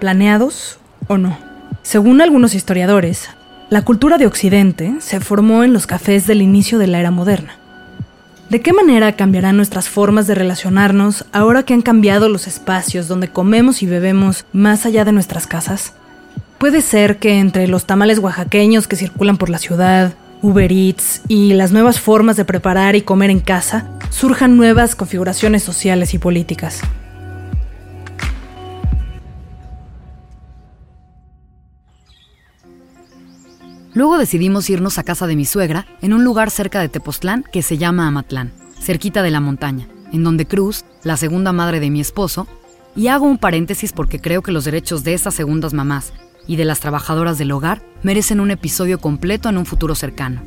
planeados 0.00 0.80
o 1.06 1.16
no. 1.16 1.38
Según 1.82 2.20
algunos 2.20 2.56
historiadores, 2.56 3.30
la 3.70 3.82
cultura 3.82 4.18
de 4.18 4.26
Occidente 4.26 4.96
se 4.98 5.20
formó 5.20 5.62
en 5.62 5.72
los 5.72 5.86
cafés 5.86 6.26
del 6.26 6.42
inicio 6.42 6.80
de 6.80 6.88
la 6.88 6.98
era 6.98 7.12
moderna. 7.12 7.56
¿De 8.50 8.62
qué 8.62 8.72
manera 8.72 9.14
cambiarán 9.14 9.56
nuestras 9.56 9.88
formas 9.88 10.26
de 10.26 10.34
relacionarnos 10.34 11.24
ahora 11.30 11.62
que 11.62 11.72
han 11.72 11.82
cambiado 11.82 12.28
los 12.28 12.48
espacios 12.48 13.06
donde 13.06 13.28
comemos 13.28 13.80
y 13.80 13.86
bebemos 13.86 14.44
más 14.52 14.86
allá 14.86 15.04
de 15.04 15.12
nuestras 15.12 15.46
casas? 15.46 15.94
Puede 16.64 16.80
ser 16.80 17.18
que 17.18 17.40
entre 17.40 17.68
los 17.68 17.84
tamales 17.84 18.20
oaxaqueños 18.20 18.88
que 18.88 18.96
circulan 18.96 19.36
por 19.36 19.50
la 19.50 19.58
ciudad, 19.58 20.14
Uber 20.40 20.72
Eats 20.72 21.20
y 21.28 21.52
las 21.52 21.72
nuevas 21.72 22.00
formas 22.00 22.38
de 22.38 22.46
preparar 22.46 22.96
y 22.96 23.02
comer 23.02 23.28
en 23.28 23.40
casa 23.40 23.90
surjan 24.08 24.56
nuevas 24.56 24.96
configuraciones 24.96 25.62
sociales 25.62 26.14
y 26.14 26.18
políticas. 26.18 26.80
Luego 33.92 34.16
decidimos 34.16 34.70
irnos 34.70 34.96
a 34.96 35.02
casa 35.02 35.26
de 35.26 35.36
mi 35.36 35.44
suegra 35.44 35.86
en 36.00 36.14
un 36.14 36.24
lugar 36.24 36.50
cerca 36.50 36.80
de 36.80 36.88
Tepoztlán 36.88 37.44
que 37.52 37.60
se 37.60 37.76
llama 37.76 38.06
Amatlán, 38.06 38.54
cerquita 38.80 39.22
de 39.22 39.30
la 39.30 39.40
montaña, 39.40 39.86
en 40.14 40.24
donde 40.24 40.46
Cruz, 40.46 40.86
la 41.02 41.18
segunda 41.18 41.52
madre 41.52 41.78
de 41.78 41.90
mi 41.90 42.00
esposo, 42.00 42.48
y 42.96 43.08
hago 43.08 43.26
un 43.26 43.36
paréntesis 43.36 43.92
porque 43.92 44.18
creo 44.18 44.40
que 44.40 44.50
los 44.50 44.64
derechos 44.64 45.04
de 45.04 45.12
esas 45.12 45.34
segundas 45.34 45.74
mamás 45.74 46.14
y 46.46 46.56
de 46.56 46.64
las 46.64 46.80
trabajadoras 46.80 47.38
del 47.38 47.52
hogar 47.52 47.82
merecen 48.02 48.40
un 48.40 48.50
episodio 48.50 48.98
completo 48.98 49.48
en 49.48 49.58
un 49.58 49.66
futuro 49.66 49.94
cercano. 49.94 50.42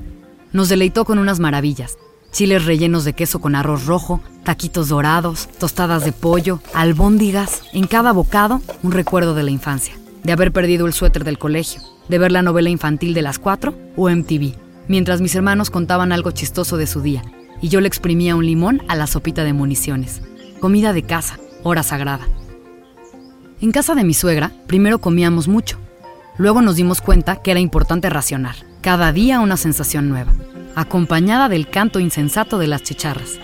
Nos 0.54 0.70
deleitó 0.70 1.06
con 1.06 1.20
unas 1.20 1.39
maravillas, 1.39 1.98
chiles 2.32 2.66
rellenos 2.66 3.04
de 3.04 3.13
queso 3.13 3.39
con 3.39 3.56
arroz 3.56 3.86
rojo, 3.86 4.22
taquitos 4.44 4.89
dorados, 4.89 5.50
tostadas 5.60 6.06
de 6.06 6.12
pollo, 6.12 6.60
albóndigas, 6.74 7.63
en 7.74 7.88
cada 7.88 8.12
bocado 8.12 8.62
un 8.84 8.92
recuerdo 8.92 9.34
de 9.34 9.44
la 9.44 9.51
infancia, 9.51 9.96
de 10.24 10.32
haber 10.32 10.51
perdido 10.51 10.86
el 10.86 10.94
suéter 10.94 11.24
del 11.24 11.38
colegio, 11.38 11.82
de 12.10 12.18
ver 12.18 12.32
la 12.32 12.42
novela 12.42 12.70
infantil 12.70 13.13
de 13.13 13.22
las 13.22 13.39
cuatro 13.39 13.75
o 13.96 14.10
MTV, 14.10 14.56
mientras 14.88 15.22
mis 15.22 15.36
hermanos 15.36 15.70
contaban 15.70 16.12
algo 16.12 16.32
chistoso 16.32 16.77
de 16.77 16.88
su 16.88 17.01
día 17.01 17.24
y 17.62 17.70
yo 17.70 17.82
le 17.82 17.88
exprimía 17.88 18.36
un 18.36 18.46
limón 18.46 18.84
a 18.88 18.96
la 18.96 19.08
sopita 19.08 19.44
de 19.44 19.54
municiones. 19.54 20.22
Comida 20.60 20.94
de 20.94 21.04
casa, 21.04 21.39
hora 21.63 21.84
sagrada. 21.84 22.27
En 23.62 23.72
casa 23.72 23.96
de 23.96 24.04
mi 24.04 24.13
suegra, 24.13 24.51
primero 24.68 25.00
comíamos 25.00 25.48
mucho. 25.48 25.80
Luego 26.38 26.62
nos 26.62 26.75
dimos 26.75 27.01
cuenta 27.01 27.38
que 27.38 27.51
era 27.51 27.60
importante 27.60 28.10
racionar, 28.10 28.56
cada 28.82 29.12
día 29.12 29.39
una 29.39 29.58
sensación 29.58 30.08
nueva, 30.10 30.34
acompañada 30.75 31.50
del 31.50 31.67
canto 31.67 32.00
insensato 32.00 32.60
de 32.60 32.67
las 32.67 32.84
chicharras. 32.84 33.39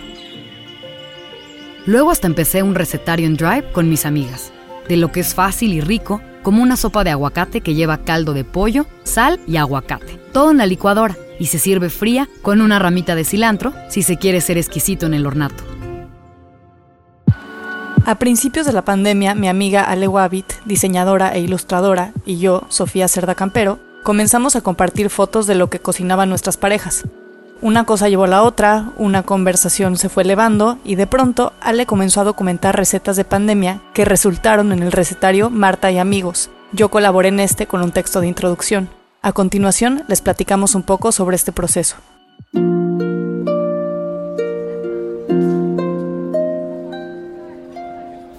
Luego 1.86 2.12
hasta 2.12 2.28
empecé 2.28 2.62
un 2.62 2.76
recetario 2.76 3.26
en 3.26 3.36
Drive 3.36 3.72
con 3.72 3.90
mis 3.90 4.06
amigas, 4.06 4.54
de 4.88 4.98
lo 4.98 5.12
que 5.12 5.22
es 5.22 5.34
fácil 5.34 5.74
y 5.74 5.82
rico 5.82 6.22
como 6.44 6.62
una 6.62 6.78
sopa 6.78 7.04
de 7.04 7.10
aguacate 7.10 7.62
que 7.62 7.74
lleva 7.74 8.04
caldo 8.04 8.34
de 8.34 8.44
pollo, 8.44 8.86
sal 9.04 9.40
y 9.48 9.58
aguacate. 9.58 10.20
Todo 10.32 10.52
en 10.52 10.58
la 10.58 10.66
licuadora 10.66 11.18
y 11.40 11.48
se 11.48 11.58
sirve 11.58 11.90
fría 11.90 12.30
con 12.42 12.62
una 12.62 12.80
ramita 12.80 13.16
de 13.16 13.24
cilantro 13.24 13.74
si 13.90 14.04
se 14.04 14.18
quiere 14.18 14.40
ser 14.40 14.58
exquisito 14.58 15.06
en 15.06 15.14
el 15.14 15.26
ornato. 15.26 15.73
A 18.06 18.16
principios 18.16 18.66
de 18.66 18.74
la 18.74 18.82
pandemia, 18.82 19.34
mi 19.34 19.48
amiga 19.48 19.84
Ale 19.84 20.10
Wabit, 20.10 20.52
diseñadora 20.66 21.34
e 21.34 21.40
ilustradora, 21.40 22.12
y 22.26 22.38
yo, 22.38 22.64
Sofía 22.68 23.08
Cerda 23.08 23.34
Campero, 23.34 23.80
comenzamos 24.04 24.58
a 24.58 24.62
compartir 24.62 25.10
fotos 25.10 25.48
de 25.48 25.56
lo 25.56 25.70
que 25.70 25.80
cocinaban 25.80 26.28
nuestras 26.28 26.58
parejas. 26.58 27.06
Una 27.62 27.86
cosa 27.86 28.10
llevó 28.10 28.26
a 28.26 28.28
la 28.28 28.44
otra, 28.44 28.92
una 28.98 29.24
conversación 29.24 29.96
se 29.96 30.10
fue 30.10 30.24
elevando 30.24 30.80
y 30.84 30.96
de 30.96 31.08
pronto 31.08 31.54
Ale 31.62 31.86
comenzó 31.86 32.20
a 32.20 32.26
documentar 32.26 32.76
recetas 32.76 33.16
de 33.16 33.24
pandemia 33.24 33.80
que 33.94 34.04
resultaron 34.04 34.74
en 34.74 34.84
el 34.84 34.92
recetario 34.92 35.50
Marta 35.50 35.90
y 35.90 35.98
Amigos. 35.98 36.50
Yo 36.74 36.90
colaboré 36.90 37.30
en 37.30 37.40
este 37.40 37.68
con 37.68 37.82
un 37.82 37.94
texto 37.94 38.20
de 38.20 38.28
introducción. 38.28 38.90
A 39.22 39.32
continuación 39.32 40.04
les 40.10 40.20
platicamos 40.20 40.76
un 40.76 40.84
poco 40.84 41.14
sobre 41.14 41.38
este 41.38 41.54
proceso. 41.54 41.96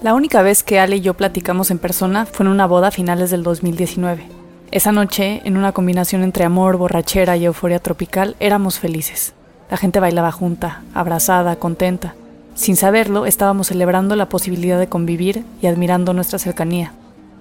La 0.04 0.12
única 0.12 0.42
vez 0.42 0.62
que 0.62 0.78
Ale 0.78 0.96
y 0.96 1.00
yo 1.00 1.14
platicamos 1.14 1.70
en 1.70 1.78
persona 1.78 2.26
fue 2.26 2.44
en 2.44 2.52
una 2.52 2.66
boda 2.66 2.88
a 2.88 2.90
finales 2.90 3.30
del 3.30 3.42
2019. 3.42 4.26
Esa 4.70 4.92
noche, 4.92 5.40
en 5.46 5.56
una 5.56 5.72
combinación 5.72 6.22
entre 6.22 6.44
amor, 6.44 6.76
borrachera 6.76 7.38
y 7.38 7.46
euforia 7.46 7.78
tropical, 7.78 8.36
éramos 8.38 8.78
felices. 8.78 9.32
La 9.70 9.78
gente 9.78 10.00
bailaba 10.00 10.30
junta, 10.30 10.82
abrazada, 10.92 11.56
contenta. 11.56 12.14
Sin 12.54 12.76
saberlo, 12.76 13.24
estábamos 13.24 13.68
celebrando 13.68 14.14
la 14.14 14.28
posibilidad 14.28 14.78
de 14.78 14.90
convivir 14.90 15.42
y 15.62 15.68
admirando 15.68 16.12
nuestra 16.12 16.38
cercanía. 16.38 16.92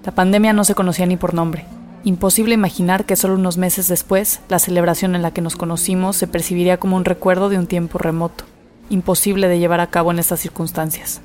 La 0.05 0.13
pandemia 0.13 0.53
no 0.53 0.63
se 0.63 0.73
conocía 0.73 1.05
ni 1.05 1.17
por 1.17 1.33
nombre. 1.33 1.65
Imposible 2.05 2.53
imaginar 2.53 3.03
que 3.03 3.17
solo 3.17 3.33
unos 3.33 3.57
meses 3.57 3.89
después, 3.89 4.39
la 4.47 4.59
celebración 4.59 5.15
en 5.15 5.21
la 5.21 5.31
que 5.31 5.41
nos 5.41 5.57
conocimos 5.57 6.15
se 6.15 6.27
percibiría 6.27 6.77
como 6.77 6.95
un 6.95 7.03
recuerdo 7.03 7.49
de 7.49 7.57
un 7.57 7.67
tiempo 7.67 7.97
remoto. 7.97 8.45
Imposible 8.89 9.49
de 9.49 9.59
llevar 9.59 9.81
a 9.81 9.87
cabo 9.87 10.11
en 10.11 10.19
estas 10.19 10.39
circunstancias 10.39 11.19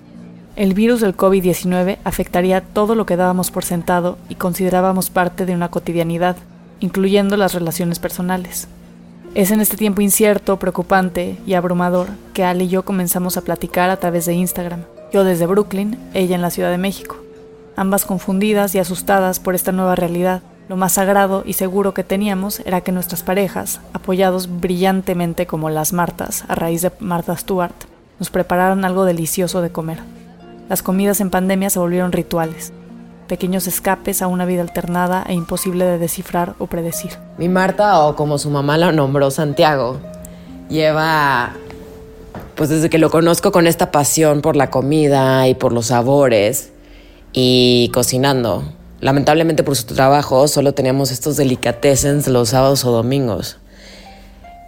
el 0.58 0.74
virus 0.74 1.00
del 1.00 1.16
COVID-19 1.16 1.98
afectaría 2.02 2.60
todo 2.60 2.96
lo 2.96 3.06
que 3.06 3.16
dábamos 3.16 3.52
por 3.52 3.64
sentado 3.64 4.18
y 4.28 4.34
considerábamos 4.34 5.08
parte 5.08 5.46
de 5.46 5.54
una 5.54 5.68
cotidianidad, 5.68 6.36
incluyendo 6.80 7.36
las 7.36 7.54
relaciones 7.54 8.00
personales. 8.00 8.66
Es 9.36 9.52
en 9.52 9.60
este 9.60 9.76
tiempo 9.76 10.00
incierto, 10.00 10.58
preocupante 10.58 11.38
y 11.46 11.54
abrumador 11.54 12.08
que 12.34 12.42
Ali 12.42 12.64
y 12.64 12.68
yo 12.70 12.84
comenzamos 12.84 13.36
a 13.36 13.42
platicar 13.42 13.88
a 13.88 13.98
través 13.98 14.26
de 14.26 14.34
Instagram, 14.34 14.80
yo 15.12 15.22
desde 15.22 15.46
Brooklyn, 15.46 15.96
ella 16.12 16.34
en 16.34 16.42
la 16.42 16.50
Ciudad 16.50 16.72
de 16.72 16.78
México, 16.78 17.18
ambas 17.76 18.04
confundidas 18.04 18.74
y 18.74 18.80
asustadas 18.80 19.38
por 19.38 19.54
esta 19.54 19.70
nueva 19.70 19.94
realidad. 19.94 20.42
Lo 20.68 20.76
más 20.76 20.94
sagrado 20.94 21.44
y 21.46 21.52
seguro 21.52 21.94
que 21.94 22.02
teníamos 22.02 22.58
era 22.66 22.80
que 22.80 22.90
nuestras 22.90 23.22
parejas, 23.22 23.80
apoyados 23.92 24.58
brillantemente 24.58 25.46
como 25.46 25.70
las 25.70 25.92
Martas 25.92 26.44
a 26.48 26.56
raíz 26.56 26.82
de 26.82 26.90
Martha 26.98 27.36
Stewart, 27.36 27.76
nos 28.18 28.30
prepararan 28.30 28.84
algo 28.84 29.04
delicioso 29.04 29.62
de 29.62 29.70
comer. 29.70 30.17
Las 30.68 30.82
comidas 30.82 31.20
en 31.22 31.30
pandemia 31.30 31.70
se 31.70 31.78
volvieron 31.78 32.12
rituales, 32.12 32.72
pequeños 33.26 33.66
escapes 33.66 34.20
a 34.20 34.26
una 34.26 34.44
vida 34.44 34.60
alternada 34.60 35.24
e 35.26 35.32
imposible 35.32 35.86
de 35.86 35.96
descifrar 35.96 36.56
o 36.58 36.66
predecir. 36.66 37.12
Mi 37.38 37.48
Marta, 37.48 38.00
o 38.00 38.16
como 38.16 38.36
su 38.36 38.50
mamá 38.50 38.76
la 38.76 38.92
nombró 38.92 39.30
Santiago, 39.30 39.96
lleva, 40.68 41.52
pues 42.54 42.68
desde 42.68 42.90
que 42.90 42.98
lo 42.98 43.08
conozco 43.08 43.50
con 43.50 43.66
esta 43.66 43.90
pasión 43.90 44.42
por 44.42 44.56
la 44.56 44.68
comida 44.68 45.48
y 45.48 45.54
por 45.54 45.72
los 45.72 45.86
sabores 45.86 46.70
y 47.32 47.90
cocinando. 47.94 48.64
Lamentablemente 49.00 49.62
por 49.62 49.74
su 49.74 49.86
trabajo 49.86 50.48
solo 50.48 50.74
teníamos 50.74 51.10
estos 51.10 51.38
delicatessens 51.38 52.28
los 52.28 52.50
sábados 52.50 52.84
o 52.84 52.90
domingos 52.90 53.58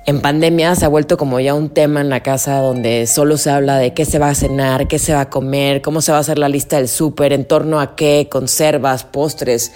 en 0.07 0.21
pandemia 0.21 0.75
se 0.75 0.85
ha 0.85 0.89
vuelto 0.89 1.17
como 1.17 1.41
ya 1.41 1.55
un 1.55 1.69
tema 1.69 2.01
en 2.01 2.09
la 2.09 2.21
casa 2.21 2.61
donde 2.61 3.07
solo 3.07 3.37
se 3.37 3.51
habla 3.51 3.77
de 3.77 3.93
qué 3.93 4.05
se 4.05 4.19
va 4.19 4.31
a 4.31 4.35
cenar, 4.35 4.89
qué 4.89 4.99
se 4.99 5.13
va 5.13 5.23
a 5.23 5.31
comer, 5.31 5.83
cómo 5.83 6.01
se 6.01 6.11
va 6.11 6.19
a 6.19 6.21
hacer 6.23 6.39
la 6.39 6.49
lista 6.49 6.77
del 6.77 6.89
súper, 6.89 7.33
en 7.33 7.45
torno 7.45 7.81
a 7.81 7.97
qué, 7.97 8.29
conservas, 8.31 9.05
postres, 9.05 9.73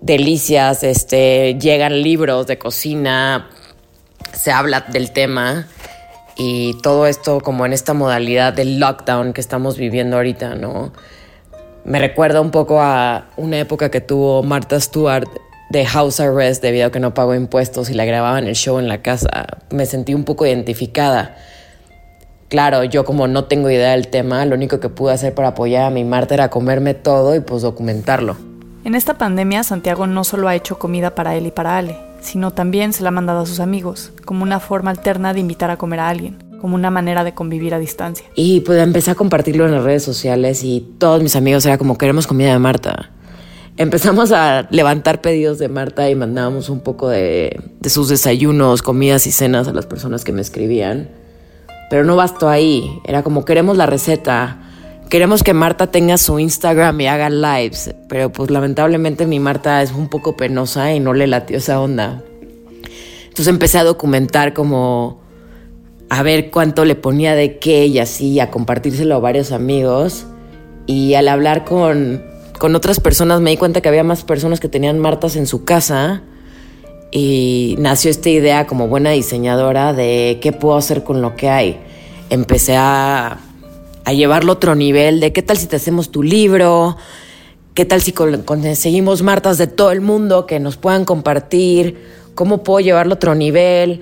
delicias, 0.00 0.84
este, 0.84 1.56
llegan 1.60 2.02
libros 2.02 2.46
de 2.46 2.58
cocina, 2.58 3.50
se 4.32 4.52
habla 4.52 4.82
del 4.82 5.10
tema 5.10 5.66
y 6.36 6.74
todo 6.82 7.06
esto 7.06 7.40
como 7.40 7.66
en 7.66 7.72
esta 7.72 7.94
modalidad 7.94 8.52
del 8.52 8.78
lockdown 8.78 9.32
que 9.32 9.40
estamos 9.40 9.76
viviendo 9.76 10.16
ahorita, 10.16 10.54
¿no? 10.54 10.92
Me 11.84 11.98
recuerda 11.98 12.40
un 12.40 12.50
poco 12.50 12.80
a 12.80 13.28
una 13.36 13.58
época 13.58 13.90
que 13.90 14.00
tuvo 14.00 14.42
Martha 14.42 14.80
Stewart 14.80 15.28
de 15.70 15.84
house 15.86 16.20
arrest 16.20 16.62
debido 16.62 16.86
a 16.86 16.92
que 16.92 17.00
no 17.00 17.14
pagó 17.14 17.34
impuestos 17.34 17.90
y 17.90 17.94
la 17.94 18.04
grababan 18.04 18.46
el 18.46 18.54
show 18.54 18.78
en 18.78 18.88
la 18.88 19.02
casa. 19.02 19.46
Me 19.70 19.86
sentí 19.86 20.14
un 20.14 20.24
poco 20.24 20.46
identificada. 20.46 21.36
Claro, 22.48 22.84
yo 22.84 23.04
como 23.04 23.26
no 23.26 23.44
tengo 23.44 23.68
idea 23.70 23.92
del 23.92 24.08
tema, 24.08 24.44
lo 24.46 24.54
único 24.54 24.78
que 24.78 24.88
pude 24.88 25.12
hacer 25.12 25.34
para 25.34 25.48
apoyar 25.48 25.84
a 25.84 25.90
mi 25.90 26.04
Marta 26.04 26.34
era 26.34 26.48
comerme 26.48 26.94
todo 26.94 27.34
y 27.34 27.40
pues 27.40 27.62
documentarlo. 27.62 28.36
En 28.84 28.94
esta 28.94 29.18
pandemia, 29.18 29.64
Santiago 29.64 30.06
no 30.06 30.22
solo 30.22 30.46
ha 30.46 30.54
hecho 30.54 30.78
comida 30.78 31.16
para 31.16 31.34
él 31.34 31.46
y 31.46 31.50
para 31.50 31.76
Ale, 31.76 31.96
sino 32.20 32.52
también 32.52 32.92
se 32.92 33.02
la 33.02 33.08
ha 33.08 33.12
mandado 33.12 33.40
a 33.40 33.46
sus 33.46 33.58
amigos, 33.58 34.12
como 34.24 34.44
una 34.44 34.60
forma 34.60 34.92
alterna 34.92 35.34
de 35.34 35.40
invitar 35.40 35.72
a 35.72 35.76
comer 35.76 35.98
a 35.98 36.08
alguien, 36.08 36.38
como 36.60 36.76
una 36.76 36.92
manera 36.92 37.24
de 37.24 37.34
convivir 37.34 37.74
a 37.74 37.80
distancia. 37.80 38.24
Y 38.36 38.60
pues 38.60 38.80
empecé 38.80 39.10
a 39.10 39.16
compartirlo 39.16 39.66
en 39.66 39.72
las 39.72 39.82
redes 39.82 40.04
sociales 40.04 40.62
y 40.62 40.94
todos 40.98 41.20
mis 41.20 41.34
amigos 41.34 41.66
era 41.66 41.78
como 41.78 41.98
queremos 41.98 42.28
comida 42.28 42.52
de 42.52 42.60
Marta 42.60 43.10
empezamos 43.76 44.32
a 44.32 44.66
levantar 44.70 45.20
pedidos 45.20 45.58
de 45.58 45.68
Marta 45.68 46.08
y 46.08 46.14
mandábamos 46.14 46.68
un 46.68 46.80
poco 46.80 47.08
de, 47.08 47.60
sus 47.86 48.08
desayunos, 48.08 48.82
comidas 48.82 49.26
y 49.26 49.32
cenas 49.32 49.68
a 49.68 49.72
las 49.72 49.86
personas 49.86 50.24
que 50.24 50.32
me 50.32 50.40
escribían. 50.40 51.08
Pero 51.90 52.04
no 52.04 52.16
bastó 52.16 52.48
ahí, 52.48 52.90
era 53.04 53.22
como 53.22 53.44
queremos 53.44 53.76
la 53.76 53.86
receta, 53.86 54.58
queremos 55.08 55.42
que 55.44 55.54
Marta 55.54 55.86
tenga 55.88 56.18
su 56.18 56.38
Instagram 56.40 57.00
y 57.00 57.06
haga 57.06 57.30
lives, 57.30 57.94
pero 58.08 58.32
pues 58.32 58.50
lamentablemente 58.50 59.26
mi 59.26 59.38
Marta 59.38 59.82
es 59.82 59.92
un 59.92 60.08
poco 60.08 60.36
penosa 60.36 60.92
y 60.92 61.00
no 61.00 61.14
le 61.14 61.28
latió 61.28 61.58
esa 61.58 61.80
onda. 61.80 62.22
Entonces 63.22 63.48
empecé 63.48 63.78
a 63.78 63.84
documentar 63.84 64.52
como 64.52 65.20
a 66.08 66.22
ver 66.22 66.50
cuánto 66.50 66.84
le 66.84 66.94
ponía 66.94 67.34
de 67.34 67.58
qué 67.58 67.86
y 67.86 67.98
así, 67.98 68.40
a 68.40 68.50
compartírselo 68.50 69.16
a 69.16 69.18
varios 69.18 69.52
amigos. 69.52 70.26
Y 70.86 71.14
al 71.14 71.28
hablar 71.28 71.64
con 71.64 72.22
con 72.58 72.74
otras 72.74 73.00
personas 73.00 73.40
me 73.40 73.50
di 73.50 73.56
cuenta 73.56 73.80
que 73.80 73.88
había 73.88 74.04
más 74.04 74.24
personas 74.24 74.60
que 74.60 74.68
tenían 74.68 74.98
martas 74.98 75.36
en 75.36 75.46
su 75.46 75.64
casa 75.64 76.22
y 77.10 77.76
nació 77.78 78.10
esta 78.10 78.30
idea 78.30 78.66
como 78.66 78.88
buena 78.88 79.10
diseñadora 79.10 79.92
de 79.92 80.38
qué 80.42 80.52
puedo 80.52 80.76
hacer 80.76 81.04
con 81.04 81.22
lo 81.22 81.36
que 81.36 81.48
hay. 81.48 81.80
Empecé 82.30 82.76
a, 82.76 83.38
llevarlo 84.06 84.52
a 84.52 84.54
otro 84.56 84.74
nivel 84.74 85.20
de 85.20 85.32
qué 85.32 85.42
tal 85.42 85.56
si 85.56 85.66
te 85.66 85.76
hacemos 85.76 86.10
tu 86.10 86.22
libro, 86.22 86.96
qué 87.74 87.84
tal 87.84 88.00
si 88.00 88.12
conseguimos 88.12 89.22
martas 89.22 89.58
de 89.58 89.66
todo 89.66 89.92
el 89.92 90.00
mundo 90.00 90.46
que 90.46 90.60
nos 90.60 90.76
puedan 90.76 91.04
compartir, 91.04 91.96
cómo 92.34 92.62
puedo 92.62 92.80
llevarlo 92.80 93.14
a 93.14 93.16
otro 93.16 93.34
nivel, 93.34 94.00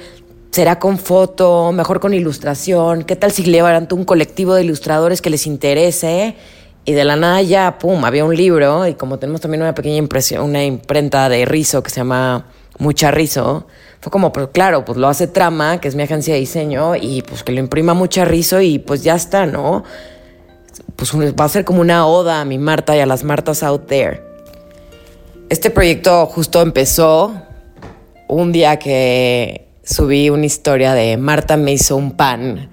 será 0.51 0.79
con 0.79 0.99
foto, 0.99 1.73
mejor 1.73 2.01
con 2.01 2.15
ilustración, 2.15 3.03
qué 3.05 3.17
tal 3.17 3.33
si 3.33 3.45
levanto 3.45 3.97
un 3.97 4.05
colectivo 4.05 4.55
de 4.55 4.65
ilustradores 4.65 5.21
que 5.21 5.31
les 5.31 5.47
interese 5.47 6.37
y 6.85 6.93
de 6.93 7.05
la 7.05 7.17
nada 7.17 7.41
ya, 7.43 7.79
pum, 7.79 8.05
había 8.05 8.25
un 8.25 8.37
libro 8.37 8.87
y 8.87 8.95
como 8.95 9.19
tenemos 9.19 9.41
también 9.41 9.63
una 9.63 9.75
pequeña 9.75 9.97
impresión, 9.97 10.45
una 10.45 10.65
imprenta 10.65 11.29
de 11.29 11.45
rizo 11.45 11.83
que 11.83 11.91
se 11.91 11.97
llama 11.97 12.47
Mucha 12.79 13.11
Rizo, 13.11 13.67
fue 14.01 14.11
como, 14.11 14.33
pues 14.33 14.49
claro, 14.53 14.85
pues 14.85 14.99
lo 14.99 15.09
hace 15.09 15.27
Trama, 15.27 15.81
que 15.81 15.89
es 15.89 15.95
mi 15.95 16.03
agencia 16.03 16.35
de 16.35 16.41
diseño, 16.41 16.95
y 16.95 17.23
pues 17.23 17.43
que 17.43 17.53
lo 17.53 17.61
imprima 17.61 17.95
Mucha 17.95 18.27
Rizo 18.27 18.61
y 18.61 18.79
pues 18.79 19.03
ya 19.03 19.15
está, 19.15 19.47
¿no? 19.47 19.83
Pues 20.97 21.15
va 21.15 21.45
a 21.45 21.49
ser 21.49 21.65
como 21.65 21.81
una 21.81 22.07
oda 22.07 22.43
a 22.43 22.45
mi 22.45 22.59
Marta 22.59 22.95
y 22.95 23.01
a 23.01 23.07
las 23.07 23.25
Martas 23.25 23.63
out 23.63 23.87
there. 23.87 24.23
Este 25.49 25.71
proyecto 25.71 26.27
justo 26.27 26.61
empezó 26.61 27.33
un 28.29 28.53
día 28.53 28.79
que 28.79 29.69
subí 29.85 30.29
una 30.29 30.47
historia 30.47 30.93
de 30.93 31.17
Marta 31.17 31.57
me 31.57 31.73
hizo 31.73 31.97
un 31.97 32.13
pan 32.13 32.69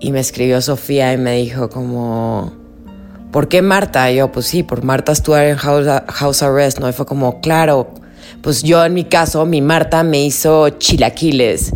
y 0.00 0.12
me 0.12 0.20
escribió 0.20 0.60
Sofía 0.60 1.12
y 1.12 1.18
me 1.18 1.36
dijo 1.36 1.68
como 1.68 2.65
¿por 3.30 3.48
qué 3.48 3.62
Marta? 3.62 4.10
Y 4.10 4.16
yo, 4.16 4.32
pues 4.32 4.46
sí, 4.46 4.62
por 4.62 4.82
Marta 4.84 5.14
Stewart 5.14 5.42
en 5.42 5.56
house, 5.56 6.42
Arrest, 6.42 6.78
¿no? 6.78 6.88
Y 6.88 6.92
fue 6.92 7.06
como, 7.06 7.40
claro, 7.40 7.88
pues 8.42 8.62
yo 8.62 8.84
en 8.84 8.94
mi 8.94 9.04
caso, 9.04 9.44
mi 9.46 9.60
Marta 9.60 10.02
me 10.02 10.24
hizo 10.24 10.68
chilaquiles. 10.70 11.72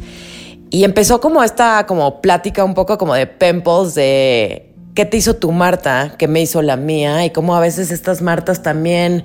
Y 0.71 0.85
empezó 0.85 1.21
como 1.21 1.43
esta 1.43 1.85
como 1.87 2.21
plática 2.21 2.65
un 2.65 2.75
poco 2.75 2.97
como 2.97 3.15
de 3.15 3.27
pimples 3.27 3.95
de 3.95 4.73
qué 4.95 5.05
te 5.05 5.17
hizo 5.17 5.35
tu 5.35 5.51
Marta, 5.51 6.15
qué 6.17 6.29
me 6.29 6.41
hizo 6.41 6.63
la 6.63 6.77
mía 6.77 7.25
y 7.25 7.31
cómo 7.31 7.57
a 7.57 7.61
veces 7.61 7.91
estas 7.91 8.23
Martas 8.23 8.63
también 8.63 9.25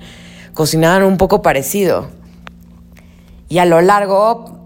cocinaban 0.53 1.03
un 1.03 1.17
poco 1.17 1.41
parecido. 1.41 2.10
Y 3.48 3.60
a 3.60 3.65
lo 3.65 3.82
largo 3.82 4.65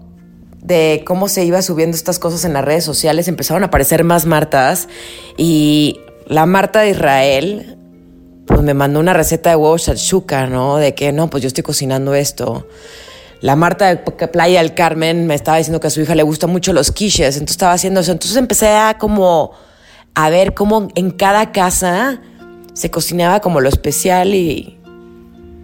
de 0.62 1.02
cómo 1.06 1.28
se 1.28 1.44
iba 1.44 1.60
subiendo 1.62 1.96
estas 1.96 2.18
cosas 2.18 2.44
en 2.44 2.52
las 2.52 2.64
redes 2.64 2.84
sociales 2.84 3.28
empezaron 3.28 3.62
a 3.62 3.66
aparecer 3.66 4.04
más 4.04 4.26
Martas 4.26 4.88
y 5.36 6.00
la 6.30 6.46
Marta 6.46 6.82
de 6.82 6.90
Israel, 6.90 7.76
pues 8.46 8.62
me 8.62 8.72
mandó 8.72 9.00
una 9.00 9.12
receta 9.12 9.50
de 9.50 9.56
huevos 9.56 9.82
shakshuka, 9.82 10.46
¿no? 10.46 10.76
De 10.76 10.94
que 10.94 11.10
no, 11.10 11.28
pues 11.28 11.42
yo 11.42 11.48
estoy 11.48 11.64
cocinando 11.64 12.14
esto. 12.14 12.68
La 13.40 13.56
Marta 13.56 13.92
de 13.92 13.96
Playa 14.28 14.62
del 14.62 14.74
Carmen 14.74 15.26
me 15.26 15.34
estaba 15.34 15.56
diciendo 15.56 15.80
que 15.80 15.88
a 15.88 15.90
su 15.90 16.00
hija 16.00 16.14
le 16.14 16.22
gustan 16.22 16.50
mucho 16.50 16.72
los 16.72 16.92
quiches, 16.92 17.34
entonces 17.34 17.54
estaba 17.54 17.72
haciendo 17.72 17.98
eso. 17.98 18.12
Entonces 18.12 18.36
empecé 18.36 18.68
a 18.68 18.96
como 18.96 19.50
a 20.14 20.30
ver 20.30 20.54
cómo 20.54 20.86
en 20.94 21.10
cada 21.10 21.50
casa 21.50 22.20
se 22.74 22.92
cocinaba 22.92 23.40
como 23.40 23.60
lo 23.60 23.68
especial 23.68 24.32
y, 24.32 24.78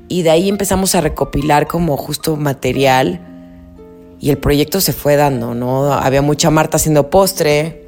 y 0.08 0.22
de 0.22 0.30
ahí 0.30 0.48
empezamos 0.48 0.96
a 0.96 1.00
recopilar 1.00 1.68
como 1.68 1.96
justo 1.96 2.34
material 2.34 3.20
y 4.18 4.30
el 4.30 4.38
proyecto 4.38 4.80
se 4.80 4.92
fue 4.92 5.14
dando, 5.14 5.54
¿no? 5.54 5.92
Había 5.92 6.22
mucha 6.22 6.50
Marta 6.50 6.76
haciendo 6.76 7.08
postre, 7.08 7.85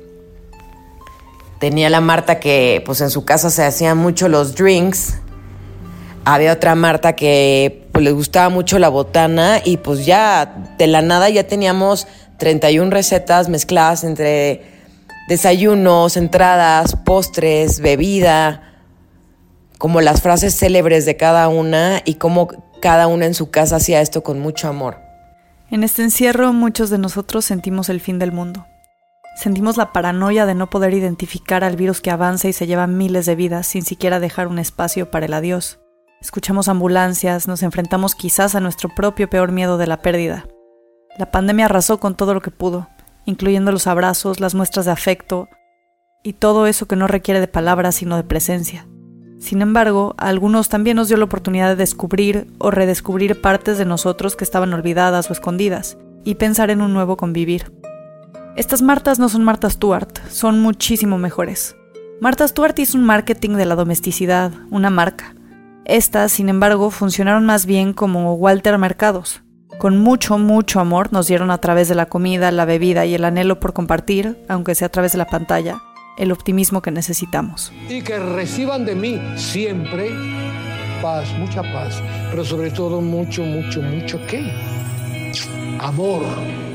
Tenía 1.61 1.91
la 1.91 2.01
Marta 2.01 2.39
que 2.39 2.83
pues 2.87 3.01
en 3.01 3.11
su 3.11 3.25
casa 3.25 3.51
se 3.51 3.65
hacían 3.65 3.99
mucho 3.99 4.29
los 4.29 4.55
drinks. 4.55 5.19
Había 6.25 6.53
otra 6.53 6.75
Marta 6.75 7.17
que 7.17 7.89
pues, 7.93 8.05
le 8.05 8.13
gustaba 8.13 8.49
mucho 8.49 8.79
la 8.79 8.89
botana 8.89 9.61
y 9.65 9.79
pues 9.79 10.07
ya 10.07 10.75
de 10.79 10.87
la 10.87 11.03
nada 11.03 11.29
ya 11.31 11.49
teníamos 11.49 12.07
31 12.39 12.91
recetas 12.91 13.49
mezcladas 13.49 14.05
entre 14.05 14.63
desayunos, 15.29 16.17
entradas, 16.17 16.97
postres, 17.05 17.81
bebida, 17.81 18.63
como 19.79 20.01
las 20.01 20.23
frases 20.23 20.57
célebres 20.57 21.07
de 21.07 21.17
cada 21.17 21.49
una 21.49 22.03
y 22.05 22.15
cómo 22.15 22.49
cada 22.81 23.09
una 23.09 23.27
en 23.27 23.35
su 23.35 23.51
casa 23.51 23.77
hacía 23.77 24.01
esto 24.01 24.23
con 24.23 24.39
mucho 24.39 24.69
amor. 24.69 24.99
En 25.71 25.83
este 25.83 26.03
encierro 26.03 26.53
muchos 26.53 26.89
de 26.89 26.99
nosotros 26.99 27.45
sentimos 27.45 27.89
el 27.89 28.01
fin 28.01 28.21
del 28.21 28.31
mundo. 28.31 28.68
Sentimos 29.39 29.77
la 29.77 29.93
paranoia 29.93 30.47
de 30.47 30.57
no 30.57 30.69
poder 30.69 30.95
identificar 30.95 31.63
al 31.63 31.77
virus 31.77 32.01
que 32.01 32.11
avanza 32.11 32.49
y 32.49 32.53
se 32.53 32.67
lleva 32.67 32.89
miles 32.89 33.25
de 33.25 33.37
vidas 33.37 33.69
sin 33.69 33.83
siquiera 33.83 34.19
dejar 34.19 34.49
un 34.49 34.59
espacio 34.59 35.13
para 35.13 35.27
el 35.27 35.33
adiós. 35.33 35.79
Escuchamos 36.21 36.67
ambulancias, 36.67 37.47
nos 37.47 37.63
enfrentamos 37.63 38.17
quizás 38.17 38.57
a 38.57 38.61
nuestro 38.61 38.89
propio 38.89 39.31
peor 39.31 39.53
miedo 39.53 39.79
de 39.79 39.87
la 39.87 40.03
pérdida. 40.03 40.45
La 41.21 41.31
pandemia 41.31 41.67
arrasó 41.67 42.01
con 42.01 42.17
todo 42.17 42.35
lo 42.35 42.41
que 42.41 42.51
pudo, 42.51 42.89
incluyendo 43.27 43.71
los 43.71 43.87
abrazos, 43.87 44.41
las 44.41 44.57
muestras 44.57 44.87
de 44.87 44.91
afecto 44.93 45.49
y 46.25 46.33
todo 46.33 46.67
eso 46.67 46.87
que 46.87 46.97
no 46.97 47.07
requiere 47.07 47.39
de 47.39 47.47
palabras 47.47 47.95
sino 47.95 48.17
de 48.17 48.25
presencia. 48.25 48.89
Sin 49.39 49.63
embargo, 49.63 50.17
a 50.19 50.27
algunos 50.27 50.69
también 50.69 50.97
nos 50.97 51.07
dio 51.07 51.17
la 51.17 51.27
oportunidad 51.27 51.69
de 51.69 51.77
descubrir 51.77 52.53
o 52.59 52.73
redescubrir 52.73 53.41
partes 53.41 53.79
de 53.79 53.85
nosotros 53.85 54.35
que 54.35 54.43
estaban 54.43 54.75
olvidadas 54.75 55.31
o 55.31 55.33
escondidas, 55.33 55.97
y 56.25 56.35
pensar 56.35 56.71
en 56.71 56.83
un 56.83 56.93
nuevo 56.93 57.17
convivir. 57.17 57.73
Estas 58.59 58.83
Martas 58.83 59.21
no 59.21 59.29
son 59.29 59.45
Marta 59.45 59.71
Stewart, 59.71 60.19
son 60.31 60.59
muchísimo 60.59 61.17
mejores. 61.17 61.77
Marta 62.21 62.49
Stewart 62.49 62.77
hizo 62.81 62.99
un 62.99 63.05
marketing 63.05 63.51
de 63.51 63.65
la 63.65 63.77
domesticidad, 63.77 64.51
una 64.73 64.91
marca. 64.91 65.37
Estas, 65.85 66.33
sin 66.33 66.49
embargo, 66.49 66.91
funcionaron 66.91 67.47
más 67.47 67.67
bien 67.67 67.93
como 67.93 68.35
Walter 68.35 68.77
Mercados. 68.77 69.43
Con 69.79 69.99
mucho, 69.99 70.39
mucho 70.39 70.81
amor 70.81 71.13
nos 71.13 71.29
dieron 71.29 71.53
a 71.53 71.59
través 71.59 71.89
de 71.89 71.95
la 71.95 72.07
comida, 72.07 72.51
la 72.51 72.65
bebida 72.65 73.07
y 73.07 73.15
el 73.15 73.25
anhelo 73.25 73.61
por 73.61 73.75
compartir, 73.75 74.45
aunque 74.49 74.75
sea 74.75 74.87
a 74.87 74.91
través 74.91 75.13
de 75.13 75.19
la 75.19 75.29
pantalla, 75.29 75.81
el 76.19 76.33
optimismo 76.33 76.83
que 76.83 76.91
necesitamos. 76.91 77.73
Y 77.89 78.03
que 78.03 78.19
reciban 78.19 78.85
de 78.85 78.97
mí 78.97 79.21
siempre 79.37 80.11
paz, 81.01 81.29
mucha 81.39 81.63
paz, 81.63 82.03
pero 82.33 82.45
sobre 82.45 82.73
todo 82.73 83.01
mucho, 83.01 83.45
mucho, 83.45 83.81
mucho 83.83 84.19
qué? 84.27 84.51
Amor. 85.81 86.23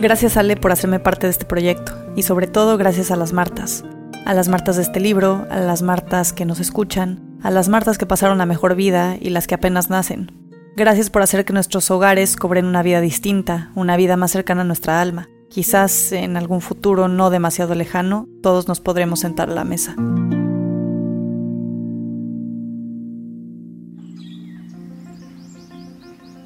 Gracias 0.02 0.38
Ale 0.38 0.56
por 0.56 0.72
hacerme 0.72 1.00
parte 1.00 1.28
de 1.28 1.32
este 1.32 1.46
proyecto 1.46 1.94
y 2.16 2.24
sobre 2.24 2.48
todo 2.48 2.78
gracias 2.78 3.12
a 3.12 3.16
las 3.16 3.34
Martas. 3.34 3.84
A 4.26 4.34
las 4.34 4.48
Martas 4.48 4.78
de 4.78 4.84
este 4.84 5.00
libro, 5.00 5.46
a 5.50 5.60
las 5.60 5.82
Martas 5.82 6.34
que 6.34 6.46
nos 6.46 6.60
escuchan, 6.60 7.38
a 7.42 7.52
las 7.52 7.70
Martas 7.70 7.98
que 7.98 8.06
pasaron 8.06 8.38
la 8.38 8.46
mejor 8.46 8.76
vida 8.76 9.18
y 9.20 9.30
las 9.30 9.48
que 9.48 9.56
apenas 9.56 9.90
nacen. 9.90 10.32
Gracias 10.76 11.10
por 11.10 11.22
hacer 11.22 11.46
que 11.46 11.54
nuestros 11.54 11.92
hogares 11.92 12.36
cobren 12.36 12.66
una 12.66 12.82
vida 12.82 13.00
distinta, 13.00 13.72
una 13.76 13.96
vida 13.98 14.18
más 14.18 14.32
cercana 14.32 14.62
a 14.62 14.66
nuestra 14.66 15.02
alma. 15.02 15.30
Quizás 15.50 16.12
en 16.12 16.36
algún 16.36 16.62
futuro 16.62 17.08
no 17.08 17.30
demasiado 17.30 17.76
lejano, 17.76 18.28
todos 18.42 18.68
nos 18.68 18.80
podremos 18.80 19.20
sentar 19.20 19.52
a 19.52 19.54
la 19.54 19.66
mesa. 19.66 19.96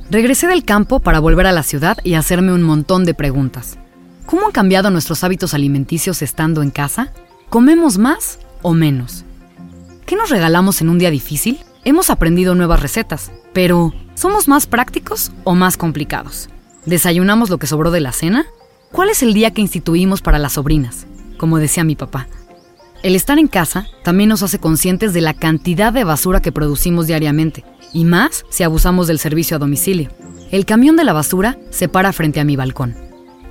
Regresé 0.09 0.47
del 0.47 0.63
campo 0.63 1.01
para 1.01 1.19
volver 1.19 1.47
a 1.47 1.51
la 1.51 1.63
ciudad 1.63 1.97
y 2.01 2.13
hacerme 2.13 2.53
un 2.53 2.63
montón 2.63 3.03
de 3.03 3.13
preguntas. 3.13 3.77
¿Cómo 4.25 4.45
han 4.45 4.53
cambiado 4.53 4.89
nuestros 4.89 5.25
hábitos 5.25 5.53
alimenticios 5.53 6.21
estando 6.21 6.61
en 6.63 6.71
casa? 6.71 7.11
¿Comemos 7.49 7.97
más 7.97 8.39
o 8.61 8.73
menos? 8.73 9.25
¿Qué 10.05 10.15
nos 10.15 10.29
regalamos 10.29 10.79
en 10.79 10.87
un 10.87 10.97
día 10.97 11.11
difícil? 11.11 11.59
Hemos 11.83 12.09
aprendido 12.09 12.55
nuevas 12.55 12.81
recetas, 12.81 13.33
pero 13.51 13.93
¿somos 14.15 14.47
más 14.47 14.65
prácticos 14.65 15.33
o 15.43 15.55
más 15.55 15.75
complicados? 15.75 16.47
¿Desayunamos 16.85 17.49
lo 17.49 17.57
que 17.57 17.67
sobró 17.67 17.91
de 17.91 17.99
la 17.99 18.13
cena? 18.13 18.45
¿Cuál 18.93 19.09
es 19.09 19.23
el 19.23 19.33
día 19.33 19.51
que 19.51 19.61
instituimos 19.61 20.21
para 20.21 20.39
las 20.39 20.53
sobrinas? 20.53 21.05
Como 21.37 21.57
decía 21.57 21.83
mi 21.83 21.97
papá. 21.97 22.27
El 23.03 23.15
estar 23.15 23.37
en 23.37 23.47
casa 23.47 23.87
también 24.03 24.29
nos 24.29 24.41
hace 24.41 24.59
conscientes 24.59 25.13
de 25.13 25.21
la 25.21 25.35
cantidad 25.35 25.93
de 25.93 26.03
basura 26.03 26.41
que 26.41 26.51
producimos 26.51 27.05
diariamente 27.07 27.63
y 27.93 28.05
más 28.05 28.43
si 28.49 28.63
abusamos 28.63 29.07
del 29.07 29.19
servicio 29.19 29.55
a 29.55 29.59
domicilio. 29.59 30.09
El 30.51 30.65
camión 30.65 30.95
de 30.95 31.03
la 31.03 31.13
basura 31.13 31.57
se 31.69 31.89
para 31.89 32.11
frente 32.11 32.39
a 32.39 32.43
mi 32.43 32.55
balcón. 32.55 32.95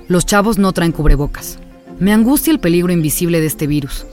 Los 0.07 0.25
chavos 0.25 0.57
no 0.57 0.73
traen 0.73 0.91
cubrebocas. 0.91 1.59
Me 1.99 2.11
angustia 2.13 2.51
el 2.51 2.59
peligro 2.59 2.91
invisible 2.91 3.39
de 3.39 3.47
este 3.47 3.67
virus. 3.67 4.05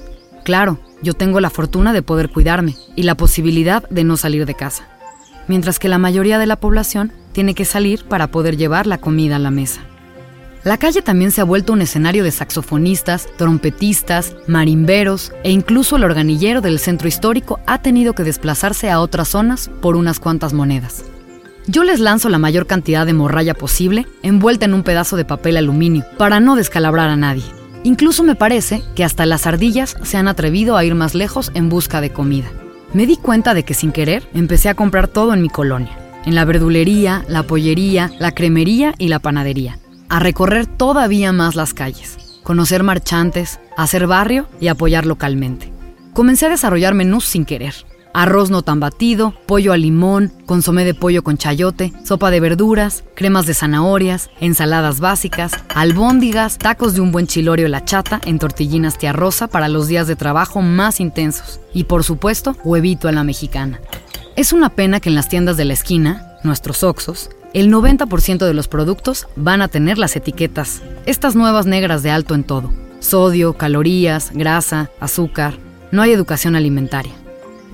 Claro, 0.45 0.79
yo 1.03 1.15
tengo 1.15 1.41
la 1.41 1.51
fortuna 1.51 1.93
de 1.93 2.03
poder 2.03 2.31
cuidarme 2.31 2.77
y 2.95 3.03
la 3.03 3.17
posibilidad 3.17 3.89
de 3.89 4.05
no 4.05 4.17
salir 4.17 4.47
de 4.47 4.55
casa, 4.55 4.89
mientras 5.49 5.79
que 5.79 5.89
la 5.89 5.99
mayoría 5.99 6.39
de 6.39 6.47
la 6.47 6.57
población 6.57 7.13
tiene 7.33 7.55
que 7.55 7.65
salir 7.65 8.05
para 8.05 8.29
poder 8.29 8.57
llevar 8.57 8.87
la 8.87 8.99
comida 8.99 9.37
a 9.37 9.41
la 9.41 9.51
mesa. 9.51 9.81
La 10.65 10.79
calle 10.79 11.03
también 11.03 11.31
se 11.31 11.43
ha 11.43 11.45
vuelto 11.45 11.75
un 11.75 11.83
escenario 11.83 12.25
de 12.25 12.31
saxofonistas, 12.31 13.29
trompetistas, 13.37 14.35
marimberos 14.47 15.31
e 15.43 15.51
incluso 15.51 15.97
el 15.97 16.05
organillero 16.05 16.63
del 16.63 16.79
centro 16.79 17.07
histórico 17.07 17.61
ha 17.67 17.83
tenido 17.83 18.15
que 18.15 18.25
desplazarse 18.25 18.91
a 18.91 19.01
otras 19.01 19.29
zonas 19.29 19.71
por 19.83 19.95
unas 19.95 20.21
cuantas 20.21 20.55
monedas. 20.55 21.05
Yo 21.67 21.85
les 21.85 22.01
lanzo 22.01 22.31
la 22.31 22.39
mayor 22.39 22.67
cantidad 22.67 23.05
de 23.05 23.13
morralla 23.13 23.53
posible 23.53 24.07
envuelta 24.23 24.65
en 24.65 24.73
un 24.73 24.85
pedazo 24.85 25.17
de 25.17 25.27
papel 25.27 25.59
aluminio 25.59 26.07
para 26.17 26.41
no 26.41 26.57
descalabrar 26.57 27.11
a 27.11 27.17
nadie. 27.17 27.45
Incluso 27.83 28.23
me 28.23 28.35
parece 28.35 28.83
que 28.95 29.05
hasta 29.05 29.27
las 29.27 29.47
ardillas 29.47 29.97
se 30.03 30.17
han 30.17 30.29
atrevido 30.29 30.79
a 30.79 30.85
ir 30.85 30.95
más 30.95 31.15
lejos 31.15 31.53
en 31.53 31.69
busca 31.69 32.01
de 32.01 32.11
comida. 32.11 32.51
me 32.95 33.07
di 33.07 33.19
cuenta 33.19 33.53
de 33.53 33.65
que 33.65 33.75
sin 33.75 33.93
querer 33.93 34.27
empecé 34.33 34.71
a 34.71 34.75
comprar 34.75 35.09
todo 35.09 35.35
en 35.35 35.43
mi 35.43 35.51
colonia, 35.51 35.99
en 36.25 36.35
la 36.35 36.47
verdulería, 36.47 37.23
la 37.29 37.43
pollería, 37.43 38.13
la 38.19 38.33
cremería 38.33 38.95
y 38.99 39.09
la 39.09 39.19
panadería, 39.19 39.79
a 40.15 40.21
recorrer 40.21 40.69
todavía 40.69 41.33
más 41.33 41.57
las 41.57 41.75
calles, 41.75 42.39
conocer 42.45 42.85
marchantes, 42.85 43.59
hacer 43.77 44.07
barrio 44.07 44.47
y 44.61 44.69
apoyar 44.69 45.07
localmente. 45.07 45.73
Comencé 46.13 46.47
a 46.47 46.51
desarrollar 46.51 46.95
menús 46.95 47.25
sin 47.25 47.45
querer 47.45 47.75
arroz 48.15 48.49
no 48.49 48.63
tan 48.63 48.79
batido, 48.79 49.35
pollo 49.47 49.73
al 49.73 49.83
limón, 49.83 50.33
consomé 50.47 50.85
de 50.85 50.95
pollo 50.95 51.25
con 51.25 51.37
chayote, 51.37 51.93
sopa 52.05 52.31
de 52.31 52.39
verduras, 52.39 53.03
cremas 53.17 53.45
de 53.45 53.55
zanahorias, 53.55 54.31
ensaladas 54.41 55.01
básicas, 55.01 55.53
albóndigas, 55.75 56.57
tacos 56.59 56.95
de 56.95 57.01
un 57.01 57.11
buen 57.11 57.27
chilorio 57.27 57.67
la 57.67 57.85
chata 57.85 58.21
en 58.25 58.39
tortillinas 58.39 58.99
tía 58.99 59.13
rosa 59.13 59.49
para 59.49 59.69
los 59.69 59.89
días 59.89 60.07
de 60.07 60.15
trabajo 60.15 60.63
más 60.63 61.01
intensos 61.01 61.59
y 61.75 61.85
por 61.85 62.05
supuesto 62.05 62.57
huevito 62.63 63.09
a 63.09 63.13
la 63.13 63.25
mexicana. 63.25 63.81
Es 64.37 64.53
una 64.53 64.71
pena 64.71 65.01
que 65.01 65.09
en 65.09 65.17
las 65.17 65.29
tiendas 65.29 65.57
de 65.57 65.65
la 65.65 65.73
esquina, 65.73 66.39
nuestros 66.45 66.85
oxos, 66.85 67.31
el 67.55 67.73
90% 67.73 68.45
de 68.45 68.53
los 68.53 68.67
productos 68.69 69.29
van 69.37 69.63
a 69.63 69.69
tener 69.69 69.97
las 69.97 70.17
etiquetas, 70.17 70.83
estas 71.07 71.37
nuevas 71.37 71.67
negras 71.67 72.03
de 72.03 72.11
alto 72.11 72.35
en 72.35 72.43
todo. 72.43 72.73
Sodio, 72.99 73.55
calorías, 73.55 74.33
grasa, 74.35 74.91
azúcar. 75.01 75.55
No 75.93 76.03
hay 76.03 76.11
educación 76.11 76.57
alimentaria. 76.57 77.13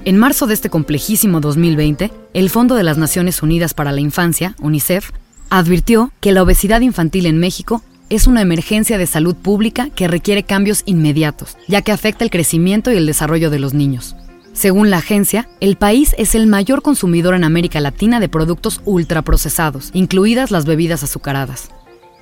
En 0.05 0.19
marzo 0.19 0.47
de 0.47 0.55
este 0.55 0.69
complejísimo 0.69 1.41
2020, 1.41 2.13
el 2.35 2.51
Fondo 2.51 2.75
de 2.75 2.83
las 2.83 2.99
Naciones 2.99 3.43
Unidas 3.43 3.73
para 3.73 3.93
la 3.93 4.01
Infancia, 4.01 4.55
UNICEF, 4.61 5.11
advirtió 5.49 6.13
que 6.21 6.33
la 6.33 6.43
obesidad 6.43 6.83
infantil 6.83 7.25
en 7.27 7.39
México 7.39 7.83
es 8.11 8.27
una 8.27 8.43
emergencia 8.43 8.99
de 8.99 9.07
salud 9.07 9.35
pública 9.35 9.89
que 9.95 10.09
requiere 10.09 10.43
cambios 10.43 10.83
inmediatos, 10.85 11.57
ya 11.69 11.81
que 11.81 11.93
afecta 11.93 12.25
el 12.25 12.31
crecimiento 12.31 12.93
y 12.93 12.97
el 12.97 13.07
desarrollo 13.07 13.49
de 13.51 13.61
los 13.61 13.73
niños. 13.73 14.15
Según 14.53 14.91
la 14.91 14.99
agencia, 14.99 15.49
el 15.61 15.77
país 15.77 16.15
es 16.19 16.35
el 16.35 16.47
mayor 16.47 16.83
consumidor 16.83 17.35
en 17.35 17.45
América 17.45 17.81
Latina 17.81 18.21
de 18.21 18.29
productos 18.29 18.81
ultraprocesados, 18.85 19.91
incluidas 19.95 20.51
las 20.51 20.67
bebidas 20.67 21.03
azucaradas. 21.03 21.71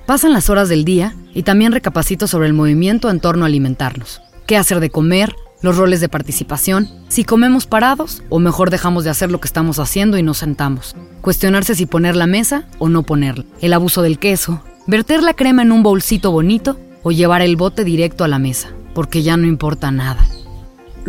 Pasan 0.05 0.33
las 0.33 0.49
horas 0.49 0.69
del 0.69 0.85
día 0.85 1.15
y 1.33 1.43
también 1.43 1.71
recapacito 1.71 2.27
sobre 2.27 2.47
el 2.47 2.53
movimiento 2.53 3.09
en 3.09 3.19
torno 3.19 3.45
a 3.45 3.47
alimentarnos. 3.47 4.21
¿Qué 4.47 4.57
hacer 4.57 4.79
de 4.79 4.89
comer? 4.89 5.35
los 5.61 5.77
roles 5.77 5.99
de 6.01 6.09
participación, 6.09 6.89
si 7.07 7.23
comemos 7.23 7.65
parados 7.65 8.23
o 8.29 8.39
mejor 8.39 8.69
dejamos 8.69 9.03
de 9.03 9.09
hacer 9.09 9.31
lo 9.31 9.39
que 9.39 9.47
estamos 9.47 9.79
haciendo 9.79 10.17
y 10.17 10.23
nos 10.23 10.37
sentamos, 10.37 10.95
cuestionarse 11.21 11.75
si 11.75 11.85
poner 11.85 12.15
la 12.15 12.27
mesa 12.27 12.67
o 12.79 12.89
no 12.89 13.03
ponerla, 13.03 13.45
el 13.61 13.73
abuso 13.73 14.01
del 14.01 14.19
queso, 14.19 14.63
verter 14.87 15.21
la 15.21 15.33
crema 15.33 15.61
en 15.61 15.71
un 15.71 15.83
bolsito 15.83 16.31
bonito 16.31 16.79
o 17.03 17.11
llevar 17.11 17.41
el 17.41 17.55
bote 17.55 17.83
directo 17.83 18.23
a 18.23 18.27
la 18.27 18.39
mesa, 18.39 18.69
porque 18.93 19.21
ya 19.21 19.37
no 19.37 19.47
importa 19.47 19.91
nada. 19.91 20.28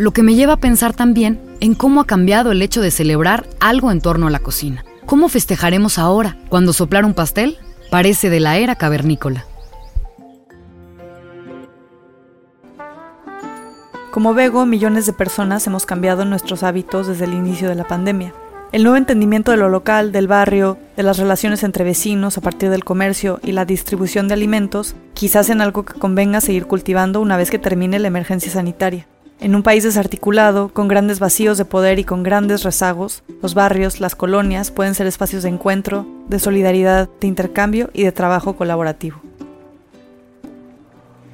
Lo 0.01 0.13
que 0.13 0.23
me 0.23 0.33
lleva 0.33 0.53
a 0.53 0.57
pensar 0.57 0.95
también 0.95 1.39
en 1.59 1.75
cómo 1.75 2.01
ha 2.01 2.07
cambiado 2.07 2.51
el 2.51 2.63
hecho 2.63 2.81
de 2.81 2.89
celebrar 2.89 3.47
algo 3.59 3.91
en 3.91 4.01
torno 4.01 4.25
a 4.25 4.31
la 4.31 4.39
cocina. 4.39 4.83
¿Cómo 5.05 5.29
festejaremos 5.29 5.99
ahora 5.99 6.39
cuando 6.49 6.73
soplar 6.73 7.05
un 7.05 7.13
pastel 7.13 7.59
parece 7.91 8.31
de 8.31 8.39
la 8.39 8.57
era 8.57 8.75
cavernícola? 8.75 9.45
Como 14.09 14.33
Vego, 14.33 14.65
millones 14.65 15.05
de 15.05 15.13
personas 15.13 15.67
hemos 15.67 15.85
cambiado 15.85 16.25
nuestros 16.25 16.63
hábitos 16.63 17.05
desde 17.05 17.25
el 17.25 17.35
inicio 17.35 17.69
de 17.69 17.75
la 17.75 17.87
pandemia. 17.87 18.33
El 18.71 18.81
nuevo 18.81 18.97
entendimiento 18.97 19.51
de 19.51 19.57
lo 19.57 19.69
local, 19.69 20.11
del 20.11 20.27
barrio, 20.27 20.79
de 20.97 21.03
las 21.03 21.19
relaciones 21.19 21.61
entre 21.61 21.83
vecinos 21.83 22.39
a 22.39 22.41
partir 22.41 22.71
del 22.71 22.83
comercio 22.83 23.39
y 23.43 23.51
la 23.51 23.65
distribución 23.65 24.27
de 24.27 24.33
alimentos, 24.33 24.95
quizás 25.13 25.51
en 25.51 25.61
algo 25.61 25.85
que 25.85 25.93
convenga 25.93 26.41
seguir 26.41 26.65
cultivando 26.65 27.21
una 27.21 27.37
vez 27.37 27.51
que 27.51 27.59
termine 27.59 27.99
la 27.99 28.07
emergencia 28.07 28.51
sanitaria. 28.51 29.05
En 29.41 29.55
un 29.55 29.63
país 29.63 29.83
desarticulado, 29.83 30.69
con 30.69 30.87
grandes 30.87 31.19
vacíos 31.19 31.57
de 31.57 31.65
poder 31.65 31.97
y 31.97 32.03
con 32.03 32.21
grandes 32.21 32.61
rezagos, 32.61 33.23
los 33.41 33.55
barrios, 33.55 33.99
las 33.99 34.13
colonias 34.13 34.69
pueden 34.69 34.93
ser 34.93 35.07
espacios 35.07 35.41
de 35.41 35.49
encuentro, 35.49 36.05
de 36.29 36.37
solidaridad, 36.37 37.09
de 37.19 37.25
intercambio 37.25 37.89
y 37.91 38.03
de 38.03 38.11
trabajo 38.11 38.55
colaborativo. 38.55 39.19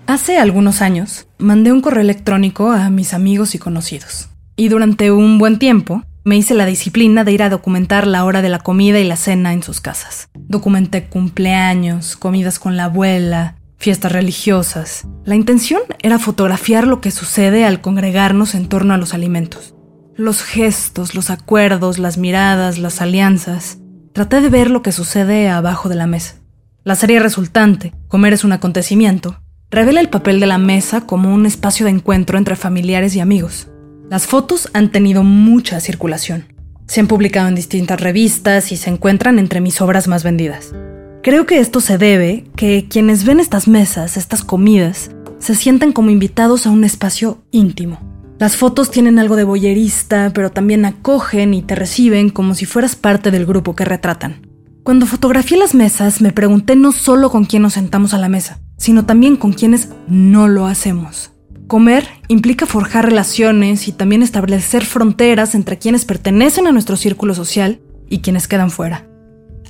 Hace 0.06 0.38
algunos 0.38 0.82
años 0.82 1.28
mandé 1.38 1.74
un 1.74 1.82
correo 1.82 2.00
electrónico 2.00 2.72
a 2.72 2.90
mis 2.90 3.14
amigos 3.14 3.56
y 3.56 3.60
conocidos. 3.60 4.30
Y 4.56 4.70
durante 4.70 5.12
un 5.12 5.38
buen 5.38 5.60
tiempo 5.60 6.02
me 6.24 6.38
hice 6.38 6.54
la 6.54 6.66
disciplina 6.66 7.26
de 7.26 7.34
ir 7.34 7.44
a 7.44 7.50
documentar 7.50 8.08
la 8.08 8.24
hora 8.24 8.42
de 8.42 8.48
la 8.48 8.60
comida 8.60 9.00
y 9.00 9.04
la 9.04 9.18
cena 9.18 9.52
en 9.52 9.64
sus 9.64 9.82
casas. 9.82 10.30
Documenté 10.34 11.08
cumpleaños, 11.08 12.16
comidas 12.16 12.58
con 12.58 12.78
la 12.78 12.86
abuela, 12.86 13.57
fiestas 13.78 14.12
religiosas. 14.12 15.08
La 15.24 15.36
intención 15.36 15.82
era 16.02 16.20
fotografiar 16.20 16.88
lo 16.88 17.00
que 17.00 17.12
sucede 17.12 17.66
al 17.66 17.82
congregarnos 17.82 18.56
en 18.56 18.68
torno 18.68 18.94
a 18.94 18.98
los 18.98 19.14
alimentos. 19.14 19.76
Los 20.16 20.42
gestos, 20.42 21.16
los 21.16 21.30
acuerdos, 21.30 22.00
las 22.00 22.18
miradas, 22.18 22.80
las 22.80 23.02
alianzas. 23.02 23.78
Traté 24.14 24.42
de 24.42 24.50
ver 24.50 24.72
lo 24.72 24.82
que 24.82 24.92
sucede 24.92 25.48
abajo 25.48 25.90
de 25.90 25.96
la 25.96 26.08
mesa. 26.08 26.36
La 26.84 26.96
serie 26.96 27.20
resultante, 27.20 27.94
Comer 28.08 28.34
es 28.34 28.44
un 28.44 28.52
acontecimiento, 28.52 29.42
revela 29.70 30.00
el 30.00 30.10
papel 30.10 30.40
de 30.40 30.48
la 30.48 30.58
mesa 30.58 31.02
como 31.02 31.34
un 31.34 31.46
espacio 31.46 31.86
de 31.86 31.92
encuentro 31.92 32.38
entre 32.38 32.56
familiares 32.56 33.16
y 33.16 33.20
amigos. 33.20 33.68
Las 34.10 34.26
fotos 34.26 34.70
han 34.74 34.92
tenido 34.92 35.22
mucha 35.24 35.80
circulación. 35.82 36.46
Se 36.88 37.02
han 37.02 37.08
publicado 37.08 37.50
en 37.50 37.56
distintas 37.56 38.00
revistas 38.00 38.72
y 38.72 38.78
se 38.78 38.90
encuentran 38.90 39.38
entre 39.38 39.60
mis 39.60 39.82
obras 39.82 40.08
más 40.08 40.24
vendidas. 40.24 40.74
Creo 41.24 41.46
que 41.46 41.60
esto 41.60 41.82
se 41.82 41.98
debe 41.98 42.46
que 42.56 42.88
quienes 42.90 43.26
ven 43.26 43.40
estas 43.40 43.68
mesas, 43.68 44.18
estas 44.18 44.44
comidas, 44.44 45.12
se 45.40 45.56
sienten 45.56 45.92
como 45.92 46.10
invitados 46.10 46.66
a 46.66 46.70
un 46.70 46.84
espacio 46.84 47.44
íntimo. 47.52 48.00
Las 48.40 48.56
fotos 48.56 48.92
tienen 48.92 49.18
algo 49.18 49.36
de 49.36 49.44
boyerista, 49.44 50.32
pero 50.34 50.52
también 50.52 50.86
acogen 50.86 51.54
y 51.54 51.64
te 51.64 51.76
reciben 51.76 52.30
como 52.30 52.54
si 52.54 52.66
fueras 52.66 52.96
parte 52.96 53.32
del 53.32 53.46
grupo 53.46 53.76
que 53.76 53.84
retratan. 53.84 54.48
Cuando 54.84 55.06
fotografié 55.06 55.58
las 55.58 55.74
mesas, 55.74 56.22
me 56.22 56.32
pregunté 56.32 56.76
no 56.76 56.92
solo 56.92 57.30
con 57.30 57.46
quién 57.46 57.64
nos 57.64 57.74
sentamos 57.74 58.14
a 58.14 58.20
la 58.20 58.30
mesa, 58.30 58.60
sino 58.78 59.06
también 59.06 59.36
con 59.36 59.54
quienes 59.54 59.90
no 60.08 60.48
lo 60.48 60.68
hacemos. 60.68 61.32
Comer 61.68 62.08
implica 62.30 62.66
forjar 62.66 63.06
relaciones 63.06 63.90
y 63.90 63.92
también 63.92 64.22
establecer 64.24 64.86
fronteras 64.86 65.56
entre 65.56 65.78
quienes 65.78 66.06
pertenecen 66.06 66.68
a 66.68 66.72
nuestro 66.72 66.96
círculo 66.96 67.34
social 67.34 67.82
y 68.08 68.20
quienes 68.20 68.48
quedan 68.48 68.72
fuera. 68.72 69.07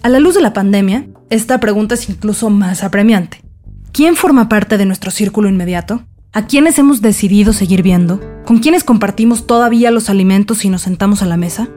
A 0.03 0.09
la 0.09 0.19
luz 0.19 0.35
de 0.35 0.41
la 0.41 0.53
pandemia, 0.53 1.07
esta 1.29 1.59
pregunta 1.59 1.95
es 1.95 2.09
incluso 2.09 2.49
más 2.49 2.83
apremiante. 2.83 3.41
¿Quién 3.91 4.15
forma 4.15 4.47
parte 4.47 4.77
de 4.77 4.85
nuestro 4.85 5.11
círculo 5.11 5.49
inmediato? 5.49 6.03
¿A 6.33 6.45
quiénes 6.45 6.77
hemos 6.77 7.01
decidido 7.01 7.51
seguir 7.51 7.81
viendo? 7.81 8.21
¿Con 8.45 8.59
quiénes 8.59 8.83
compartimos 8.83 9.47
todavía 9.47 9.91
los 9.91 10.09
alimentos 10.09 10.63
y 10.65 10.69
nos 10.69 10.83
sentamos 10.83 11.23
a 11.23 11.25
la 11.25 11.35
mesa? 11.35 11.67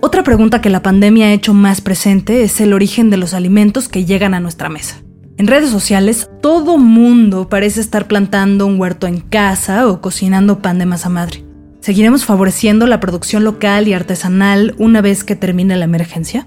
Otra 0.00 0.22
pregunta 0.22 0.60
que 0.60 0.70
la 0.70 0.82
pandemia 0.82 1.26
ha 1.26 1.32
hecho 1.32 1.52
más 1.52 1.80
presente 1.80 2.44
es 2.44 2.60
el 2.60 2.72
origen 2.72 3.10
de 3.10 3.16
los 3.16 3.34
alimentos 3.34 3.88
que 3.88 4.04
llegan 4.04 4.34
a 4.34 4.40
nuestra 4.40 4.68
mesa. 4.68 5.02
En 5.36 5.48
redes 5.48 5.70
sociales, 5.70 6.30
todo 6.40 6.78
mundo 6.78 7.48
parece 7.48 7.80
estar 7.80 8.06
plantando 8.06 8.66
un 8.66 8.78
huerto 8.78 9.08
en 9.08 9.20
casa 9.20 9.88
o 9.88 10.00
cocinando 10.00 10.60
pan 10.60 10.78
de 10.78 10.86
masa 10.86 11.08
madre. 11.08 11.44
¿Seguiremos 11.80 12.24
favoreciendo 12.24 12.86
la 12.86 13.00
producción 13.00 13.44
local 13.44 13.88
y 13.88 13.94
artesanal 13.94 14.74
una 14.78 15.00
vez 15.00 15.24
que 15.24 15.36
termine 15.36 15.76
la 15.76 15.84
emergencia? 15.84 16.46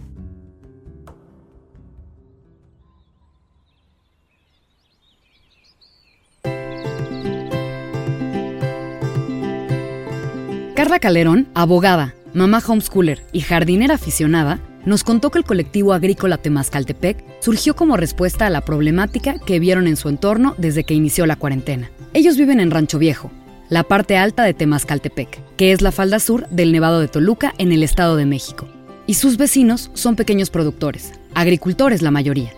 Carla 10.91 10.99
Calderón, 10.99 11.47
abogada, 11.53 12.15
mamá 12.33 12.61
homeschooler 12.67 13.23
y 13.31 13.39
jardinera 13.39 13.95
aficionada, 13.95 14.59
nos 14.83 15.05
contó 15.05 15.31
que 15.31 15.37
el 15.37 15.45
colectivo 15.45 15.93
agrícola 15.93 16.37
Temascaltepec 16.37 17.23
surgió 17.39 17.77
como 17.77 17.95
respuesta 17.95 18.45
a 18.45 18.49
la 18.49 18.59
problemática 18.59 19.39
que 19.39 19.61
vieron 19.61 19.87
en 19.87 19.95
su 19.95 20.09
entorno 20.09 20.53
desde 20.57 20.83
que 20.83 20.93
inició 20.93 21.25
la 21.25 21.37
cuarentena. 21.37 21.89
Ellos 22.13 22.35
viven 22.35 22.59
en 22.59 22.71
Rancho 22.71 22.99
Viejo, 22.99 23.31
la 23.69 23.83
parte 23.83 24.17
alta 24.17 24.43
de 24.43 24.53
Temascaltepec, 24.53 25.55
que 25.55 25.71
es 25.71 25.81
la 25.81 25.93
falda 25.93 26.19
sur 26.19 26.45
del 26.49 26.73
Nevado 26.73 26.99
de 26.99 27.07
Toluca 27.07 27.53
en 27.57 27.71
el 27.71 27.83
Estado 27.83 28.17
de 28.17 28.25
México. 28.25 28.67
Y 29.07 29.13
sus 29.13 29.37
vecinos 29.37 29.91
son 29.93 30.17
pequeños 30.17 30.49
productores, 30.49 31.13
agricultores 31.33 32.01
la 32.01 32.11
mayoría. 32.11 32.51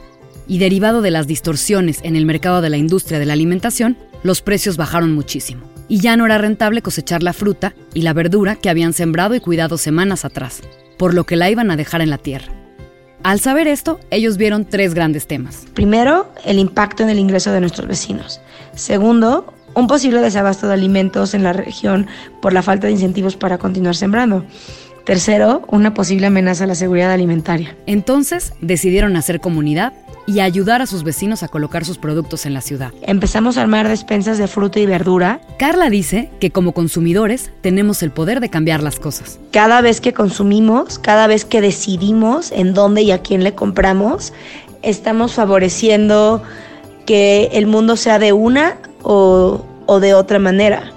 Y 0.48 0.58
derivado 0.58 1.04
de 1.04 1.12
las 1.12 1.28
distorsiones 1.28 2.00
en 2.02 2.16
el 2.16 2.26
mercado 2.26 2.62
de 2.62 2.72
la 2.72 2.78
industria 2.78 3.20
de 3.20 3.28
la 3.28 3.34
alimentación, 3.34 3.96
los 4.24 4.42
precios 4.42 4.76
bajaron 4.76 5.14
muchísimo. 5.14 5.73
Y 5.94 6.00
ya 6.00 6.18
no 6.18 6.26
era 6.26 6.40
rentable 6.40 6.82
cosechar 6.82 7.22
la 7.22 7.34
fruta 7.34 7.76
y 7.94 8.02
la 8.02 8.14
verdura 8.14 8.56
que 8.56 8.72
habían 8.72 8.94
sembrado 8.94 9.36
y 9.36 9.40
cuidado 9.40 9.78
semanas 9.78 10.26
atrás 10.26 10.64
por 10.98 11.14
lo 11.14 11.26
que 11.26 11.36
la 11.36 11.52
iban 11.52 11.70
a 11.70 11.76
dejar 11.76 12.02
en 12.02 12.10
la 12.10 12.18
tierra. 12.18 12.52
Al 13.22 13.40
saber 13.40 13.68
esto, 13.68 14.00
ellos 14.10 14.38
vieron 14.38 14.66
tres 14.66 14.96
grandes 14.96 15.28
temas. 15.28 15.68
Primero, 15.76 16.34
el 16.46 16.58
impacto 16.58 17.04
en 17.04 17.12
el 17.12 17.20
ingreso 17.20 17.52
de 17.52 17.60
nuestros 17.60 17.88
vecinos. 17.88 18.42
Segundo, 18.74 19.54
un 19.76 19.86
posible 19.86 20.20
desabasto 20.20 20.68
de 20.68 20.74
alimentos 20.74 21.36
en 21.36 21.44
la 21.44 21.54
región 21.54 22.08
por 22.42 22.54
la 22.54 22.64
falta 22.64 22.88
de 22.88 22.94
incentivos 22.94 23.38
para 23.38 23.60
continuar 23.60 23.96
sembrando. 23.96 24.48
Tercero, 25.06 25.62
una 25.68 25.94
posible 25.94 26.26
amenaza 26.26 26.64
a 26.64 26.68
la 26.68 26.76
seguridad 26.76 27.12
alimentaria. 27.12 27.78
Entonces 27.86 28.54
decidieron 28.62 29.16
hacer 29.16 29.40
comunidad 29.40 29.94
y 30.26 30.40
ayudar 30.40 30.82
a 30.82 30.86
sus 30.86 31.04
vecinos 31.04 31.44
a 31.44 31.48
colocar 31.48 31.86
sus 31.86 31.98
productos 31.98 32.46
en 32.46 32.54
la 32.54 32.62
ciudad. 32.62 32.92
Empezamos 33.02 33.58
a 33.58 33.62
armar 33.62 33.88
despensas 33.88 34.38
de 34.38 34.48
fruta 34.48 34.80
y 34.80 34.86
verdura. 34.86 35.42
Carla 35.58 35.90
dice 35.90 36.30
que 36.40 36.52
como 36.52 36.72
consumidores 36.72 37.52
tenemos 37.62 38.04
el 38.04 38.12
poder 38.12 38.40
de 38.40 38.50
cambiar 38.50 38.84
las 38.84 39.00
cosas. 39.00 39.40
Cada 39.52 39.82
vez 39.82 40.02
que 40.02 40.14
consumimos, 40.14 41.00
cada 41.00 41.28
vez 41.28 41.46
que 41.46 41.62
decidimos 41.62 42.52
en 42.52 42.74
dónde 42.74 43.02
y 43.02 43.12
a 43.12 43.22
quién 43.22 43.44
le 43.44 43.54
compramos, 43.54 44.34
estamos 44.82 45.34
favoreciendo 45.34 46.42
que 47.06 47.50
el 47.54 47.68
mundo 47.68 47.98
sea 47.98 48.20
de 48.20 48.34
una 48.34 48.78
o, 49.02 49.66
o 49.86 50.00
de 50.00 50.14
otra 50.14 50.40
manera. 50.40 50.92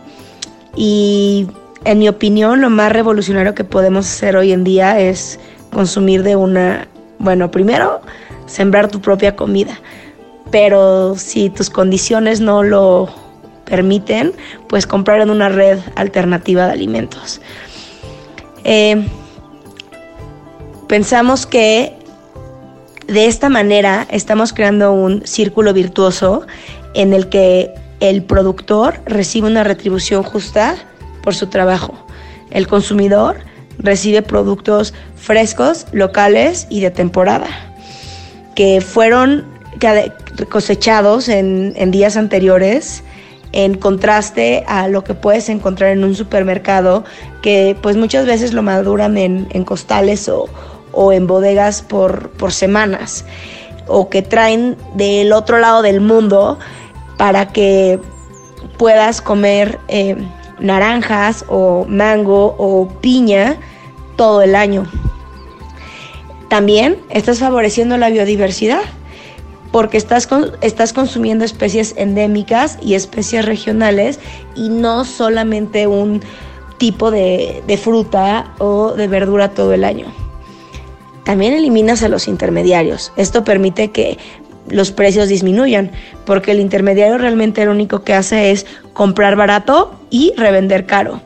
Y 0.77 1.49
en 1.85 1.99
mi 1.99 2.09
opinión, 2.09 2.61
lo 2.61 2.71
más 2.71 2.93
revolucionario 2.93 3.55
que 3.55 3.65
podemos 3.65 4.07
hacer 4.07 4.37
hoy 4.37 4.53
en 4.53 4.65
día 4.65 5.01
es 5.01 5.41
consumir 5.73 6.23
de 6.23 6.37
una, 6.37 6.89
bueno, 7.19 7.51
primero, 7.51 8.01
sembrar 8.47 8.89
tu 8.89 9.01
propia 9.01 9.37
comida, 9.37 9.79
pero 10.51 11.17
si 11.17 11.51
tus 11.51 11.71
condiciones 11.71 12.41
no 12.41 12.63
lo 12.63 13.09
permiten, 13.65 14.33
pues 14.69 14.87
comprar 14.87 15.21
en 15.21 15.31
una 15.31 15.49
red 15.49 15.79
alternativa 15.97 16.67
de 16.67 16.73
alimentos. 16.73 17.41
Eh, 18.65 19.07
pensamos 20.89 21.47
que 21.47 21.93
de 23.07 23.27
esta 23.27 23.49
manera 23.49 24.07
estamos 24.11 24.53
creando 24.53 24.93
un 24.93 25.27
círculo 25.27 25.73
virtuoso 25.73 26.47
en 26.95 27.13
el 27.13 27.29
que 27.29 27.73
el 28.01 28.23
productor 28.23 29.01
recibe 29.05 29.47
una 29.47 29.65
retribución 29.65 30.23
justa 30.23 30.77
por 31.23 31.35
su 31.35 31.47
trabajo. 31.49 31.95
El 32.51 32.67
consumidor 32.67 33.39
recibe 33.79 34.23
productos 34.23 34.95
frescos, 35.17 35.87
locales 35.93 36.67
y 36.71 36.81
de 36.81 36.91
temporada, 36.91 37.47
que 38.57 38.81
fueron 38.81 39.45
cosechados 40.49 41.29
en, 41.29 41.91
días 41.93 42.17
anteriores 42.17 43.05
en 43.53 43.75
contraste 43.75 44.65
a 44.67 44.89
lo 44.89 45.05
que 45.05 45.15
puedes 45.15 45.49
encontrar 45.49 45.91
en 45.91 46.03
un 46.03 46.15
supermercado 46.17 47.05
que 47.43 47.77
pues 47.81 47.97
muchas 47.97 48.27
veces 48.27 48.53
lo 48.53 48.63
maduran 48.63 49.17
en, 49.19 49.65
costales 49.65 50.29
o, 50.29 51.13
en 51.13 51.27
bodegas 51.27 51.83
por, 51.83 52.33
semanas 52.51 53.25
o 53.87 54.09
que 54.09 54.23
traen 54.23 54.77
del 54.95 55.33
otro 55.33 55.59
lado 55.59 55.83
del 55.83 56.01
mundo 56.01 56.59
para 57.19 57.53
que 57.53 58.01
puedas 58.79 59.21
comer 59.21 59.79
eh, 59.89 60.17
naranjas 60.59 61.45
o 61.49 61.85
mango 61.89 62.57
o 62.59 62.89
piña 63.01 63.57
todo 64.17 64.43
el 64.43 64.57
año. 64.57 64.87
También 66.49 66.99
estás 67.11 67.41
favoreciendo 67.41 67.97
la 67.97 68.11
biodiversidad 68.11 68.83
porque 69.73 69.99
estás, 69.99 70.29
estás 70.61 70.93
consumiendo 70.93 71.45
especies 71.45 71.95
endémicas 71.97 72.79
y 72.81 72.95
especies 72.95 73.45
regionales 73.45 74.21
y 74.55 74.69
no 74.69 75.05
solamente 75.05 75.87
un 75.87 76.23
tipo 76.79 77.11
de, 77.11 77.63
de 77.67 77.77
fruta 77.77 78.55
o 78.59 78.93
de 78.93 79.09
verdura 79.09 79.51
todo 79.51 79.73
el 79.73 79.85
año. 79.85 80.07
También 81.25 81.55
eliminas 81.55 82.03
a 82.03 82.09
los 82.09 82.29
intermediarios. 82.29 83.13
Esto 83.17 83.43
permite 83.43 83.91
que 83.91 84.19
los 84.69 84.93
precios 84.93 85.29
disminuyan, 85.29 85.91
porque 86.25 86.53
el 86.53 86.61
intermediario 86.61 87.19
realmente 87.19 87.65
lo 87.65 87.73
único 87.73 88.03
que 88.03 88.15
hace 88.15 88.53
es 88.53 88.67
comprar 88.93 89.37
barato 89.37 89.99
y 90.11 90.33
revender 90.37 90.87
caro. 90.87 91.21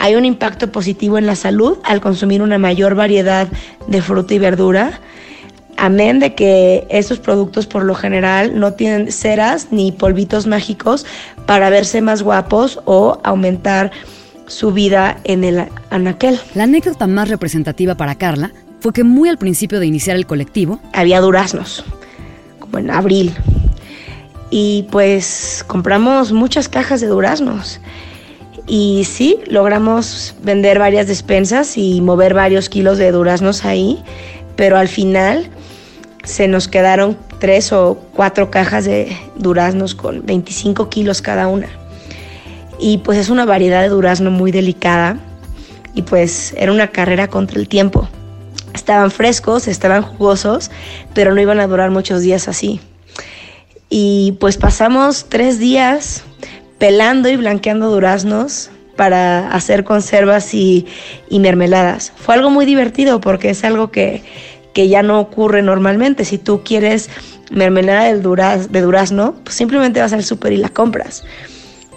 Hay 0.00 0.16
un 0.16 0.24
impacto 0.24 0.72
positivo 0.72 1.18
en 1.18 1.26
la 1.26 1.36
salud 1.36 1.78
al 1.84 2.00
consumir 2.00 2.40
una 2.40 2.58
mayor 2.58 2.94
variedad 2.94 3.48
de 3.86 4.00
fruta 4.00 4.34
y 4.34 4.38
verdura, 4.38 4.98
amén 5.76 6.18
de 6.18 6.34
que 6.34 6.86
estos 6.90 7.18
productos 7.18 7.66
por 7.66 7.84
lo 7.84 7.94
general 7.94 8.58
no 8.58 8.72
tienen 8.72 9.12
ceras 9.12 9.68
ni 9.70 9.92
polvitos 9.92 10.46
mágicos 10.46 11.04
para 11.46 11.70
verse 11.70 12.00
más 12.00 12.22
guapos 12.22 12.80
o 12.86 13.20
aumentar 13.24 13.92
su 14.46 14.72
vida 14.72 15.18
en 15.24 15.44
el 15.44 15.68
anaquel. 15.90 16.40
La 16.54 16.64
anécdota 16.64 17.06
más 17.06 17.28
representativa 17.28 17.94
para 17.94 18.16
Carla 18.16 18.52
fue 18.80 18.94
que 18.94 19.04
muy 19.04 19.28
al 19.28 19.36
principio 19.36 19.80
de 19.80 19.86
iniciar 19.86 20.16
el 20.16 20.26
colectivo 20.26 20.80
había 20.94 21.20
duraznos 21.20 21.84
en 22.72 22.90
abril. 22.90 23.34
Y 24.50 24.86
pues 24.90 25.64
compramos 25.66 26.32
muchas 26.32 26.68
cajas 26.68 27.00
de 27.00 27.06
duraznos. 27.06 27.80
Y 28.66 29.04
sí, 29.04 29.38
logramos 29.46 30.34
vender 30.42 30.78
varias 30.78 31.06
despensas 31.06 31.76
y 31.76 32.00
mover 32.00 32.34
varios 32.34 32.68
kilos 32.68 32.98
de 32.98 33.10
duraznos 33.10 33.64
ahí, 33.64 34.02
pero 34.56 34.76
al 34.76 34.88
final 34.88 35.50
se 36.24 36.48
nos 36.48 36.68
quedaron 36.68 37.16
tres 37.38 37.72
o 37.72 37.98
cuatro 38.14 38.50
cajas 38.50 38.84
de 38.84 39.16
duraznos 39.36 39.94
con 39.94 40.24
25 40.24 40.88
kilos 40.88 41.22
cada 41.22 41.48
una. 41.48 41.68
Y 42.78 42.98
pues 42.98 43.18
es 43.18 43.28
una 43.28 43.44
variedad 43.44 43.82
de 43.82 43.88
durazno 43.88 44.30
muy 44.30 44.52
delicada 44.52 45.18
y 45.94 46.02
pues 46.02 46.54
era 46.56 46.72
una 46.72 46.88
carrera 46.88 47.28
contra 47.28 47.58
el 47.58 47.68
tiempo. 47.68 48.08
Estaban 48.74 49.10
frescos, 49.10 49.66
estaban 49.66 50.02
jugosos, 50.02 50.70
pero 51.14 51.34
no 51.34 51.40
iban 51.40 51.60
a 51.60 51.66
durar 51.66 51.90
muchos 51.90 52.22
días 52.22 52.48
así. 52.48 52.80
Y 53.88 54.36
pues 54.38 54.56
pasamos 54.56 55.26
tres 55.28 55.58
días 55.58 56.22
pelando 56.80 57.28
y 57.28 57.36
blanqueando 57.36 57.90
duraznos 57.90 58.70
para 58.96 59.52
hacer 59.52 59.84
conservas 59.84 60.52
y, 60.54 60.86
mermeladas. 61.30 62.12
Fue 62.16 62.34
algo 62.34 62.50
muy 62.50 62.66
divertido 62.66 63.20
porque 63.20 63.50
es 63.50 63.62
algo 63.62 63.92
que, 63.92 64.22
ya 64.74 65.02
no 65.02 65.20
ocurre 65.20 65.60
normalmente. 65.60 66.24
Si 66.24 66.38
tú 66.38 66.62
quieres 66.64 67.10
mermelada 67.50 68.04
de, 68.04 68.68
de 68.68 68.80
durazno, 68.80 69.34
pues 69.44 69.54
simplemente 69.54 70.00
vas 70.00 70.14
al 70.14 70.24
súper 70.24 70.54
y 70.54 70.56
la 70.56 70.70
compras. 70.70 71.22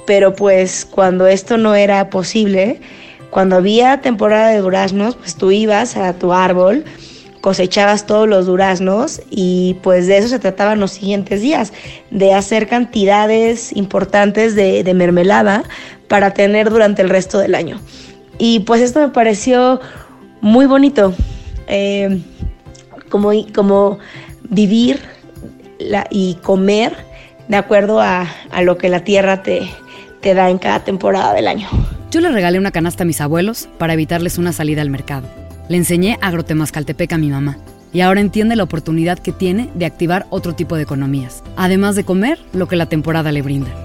Pero 0.06 0.36
pues 0.36 0.86
cuando 0.86 1.28
esto 1.28 1.58
no 1.58 1.76
era 1.76 2.10
posible, 2.10 2.82
cuando 3.30 3.56
había 3.56 4.02
temporada 4.02 4.50
de 4.50 4.58
duraznos, 4.58 5.16
pues 5.16 5.38
tú 5.38 5.52
ibas 5.52 5.96
a 5.96 6.12
tu 6.14 6.34
árbol, 6.34 6.84
cosechabas 7.44 8.06
todos 8.06 8.26
los 8.26 8.46
duraznos 8.46 9.22
y 9.30 9.76
pues 9.84 10.08
de 10.08 10.18
eso 10.18 10.30
se 10.30 10.40
trataban 10.40 10.80
los 10.80 10.92
siguientes 10.92 11.42
días, 11.42 11.74
de 12.10 12.34
hacer 12.34 12.70
cantidades 12.70 13.76
importantes 13.76 14.56
de, 14.56 14.90
mermelada 14.96 15.66
para 16.08 16.32
tener 16.34 16.70
durante 16.70 17.02
el 17.02 17.10
resto 17.10 17.40
del 17.40 17.54
año. 17.54 17.82
Y 18.38 18.62
pues 18.62 18.80
esto 18.80 19.02
me 19.02 19.10
pareció 19.10 19.82
muy 20.40 20.68
bonito, 20.68 21.14
eh, 21.68 22.22
como, 23.10 23.32
como 23.54 24.00
vivir 24.44 25.02
y 26.12 26.36
comer 26.36 26.96
de 27.50 27.58
acuerdo 27.58 28.00
a, 28.00 28.26
lo 28.62 28.78
que 28.78 28.88
la 28.88 29.04
tierra 29.04 29.44
te, 29.44 29.70
te 30.22 30.34
da 30.34 30.50
en 30.50 30.60
cada 30.60 30.86
temporada 30.86 31.34
del 31.34 31.50
año. 31.50 31.68
Yo 32.10 32.22
le 32.22 32.32
regalé 32.32 32.58
una 32.58 32.72
canasta 32.72 33.04
a 33.04 33.06
mis 33.06 33.20
abuelos 33.20 33.68
para 33.78 33.92
evitarles 33.92 34.38
una 34.38 34.54
salida 34.54 34.82
al 34.82 34.90
mercado. 34.90 35.43
Le 35.74 35.78
enseñé 35.78 36.20
agrotemascaltepec 36.22 37.14
a 37.14 37.18
mi 37.18 37.30
mamá 37.30 37.58
y 37.92 38.02
ahora 38.02 38.22
entiende 38.22 38.56
la 38.56 38.62
oportunidad 38.62 39.18
que 39.18 39.32
tiene 39.32 39.72
de 39.74 39.88
activar 39.88 40.28
otro 40.30 40.54
tipo 40.54 40.76
de 40.76 40.84
economías, 40.84 41.44
además 41.56 41.96
de 41.96 42.04
comer 42.04 42.38
lo 42.54 42.68
que 42.68 42.76
la 42.76 42.86
temporada 42.86 43.32
le 43.32 43.42
brinda. 43.42 43.83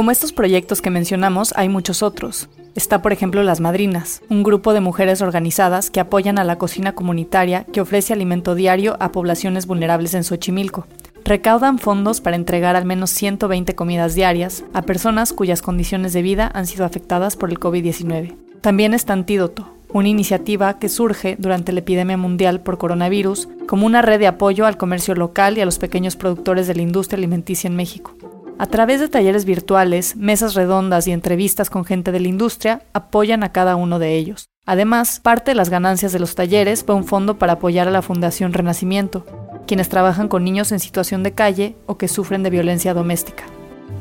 Como 0.00 0.12
estos 0.12 0.32
proyectos 0.32 0.80
que 0.80 0.88
mencionamos, 0.88 1.52
hay 1.56 1.68
muchos 1.68 2.02
otros. 2.02 2.48
Está, 2.74 3.02
por 3.02 3.12
ejemplo, 3.12 3.42
Las 3.42 3.60
Madrinas, 3.60 4.22
un 4.30 4.42
grupo 4.42 4.72
de 4.72 4.80
mujeres 4.80 5.20
organizadas 5.20 5.90
que 5.90 6.00
apoyan 6.00 6.38
a 6.38 6.44
la 6.44 6.56
cocina 6.56 6.94
comunitaria 6.94 7.64
que 7.64 7.82
ofrece 7.82 8.14
alimento 8.14 8.54
diario 8.54 8.96
a 8.98 9.12
poblaciones 9.12 9.66
vulnerables 9.66 10.14
en 10.14 10.24
Xochimilco. 10.24 10.86
Recaudan 11.22 11.78
fondos 11.78 12.22
para 12.22 12.36
entregar 12.36 12.76
al 12.76 12.86
menos 12.86 13.10
120 13.10 13.74
comidas 13.74 14.14
diarias 14.14 14.64
a 14.72 14.80
personas 14.80 15.34
cuyas 15.34 15.60
condiciones 15.60 16.14
de 16.14 16.22
vida 16.22 16.50
han 16.54 16.66
sido 16.66 16.86
afectadas 16.86 17.36
por 17.36 17.50
el 17.50 17.60
COVID-19. 17.60 18.34
También 18.62 18.94
está 18.94 19.12
Antídoto, 19.12 19.68
una 19.92 20.08
iniciativa 20.08 20.78
que 20.78 20.88
surge 20.88 21.36
durante 21.38 21.72
la 21.72 21.80
epidemia 21.80 22.16
mundial 22.16 22.62
por 22.62 22.78
coronavirus 22.78 23.48
como 23.66 23.84
una 23.84 24.00
red 24.00 24.18
de 24.18 24.28
apoyo 24.28 24.64
al 24.64 24.78
comercio 24.78 25.14
local 25.14 25.58
y 25.58 25.60
a 25.60 25.66
los 25.66 25.78
pequeños 25.78 26.16
productores 26.16 26.66
de 26.66 26.74
la 26.74 26.80
industria 26.80 27.18
alimenticia 27.18 27.68
en 27.68 27.76
México. 27.76 28.14
A 28.60 28.66
través 28.66 29.00
de 29.00 29.08
talleres 29.08 29.46
virtuales, 29.46 30.16
mesas 30.16 30.52
redondas 30.52 31.06
y 31.06 31.12
entrevistas 31.12 31.70
con 31.70 31.86
gente 31.86 32.12
de 32.12 32.20
la 32.20 32.28
industria, 32.28 32.82
apoyan 32.92 33.42
a 33.42 33.52
cada 33.52 33.74
uno 33.74 33.98
de 33.98 34.16
ellos. 34.16 34.50
Además, 34.66 35.18
parte 35.18 35.52
de 35.52 35.54
las 35.54 35.70
ganancias 35.70 36.12
de 36.12 36.18
los 36.18 36.34
talleres 36.34 36.84
va 36.86 36.92
un 36.92 37.06
fondo 37.06 37.38
para 37.38 37.54
apoyar 37.54 37.88
a 37.88 37.90
la 37.90 38.02
Fundación 38.02 38.52
Renacimiento, 38.52 39.24
quienes 39.66 39.88
trabajan 39.88 40.28
con 40.28 40.44
niños 40.44 40.72
en 40.72 40.78
situación 40.78 41.22
de 41.22 41.32
calle 41.32 41.74
o 41.86 41.96
que 41.96 42.06
sufren 42.06 42.42
de 42.42 42.50
violencia 42.50 42.92
doméstica. 42.92 43.44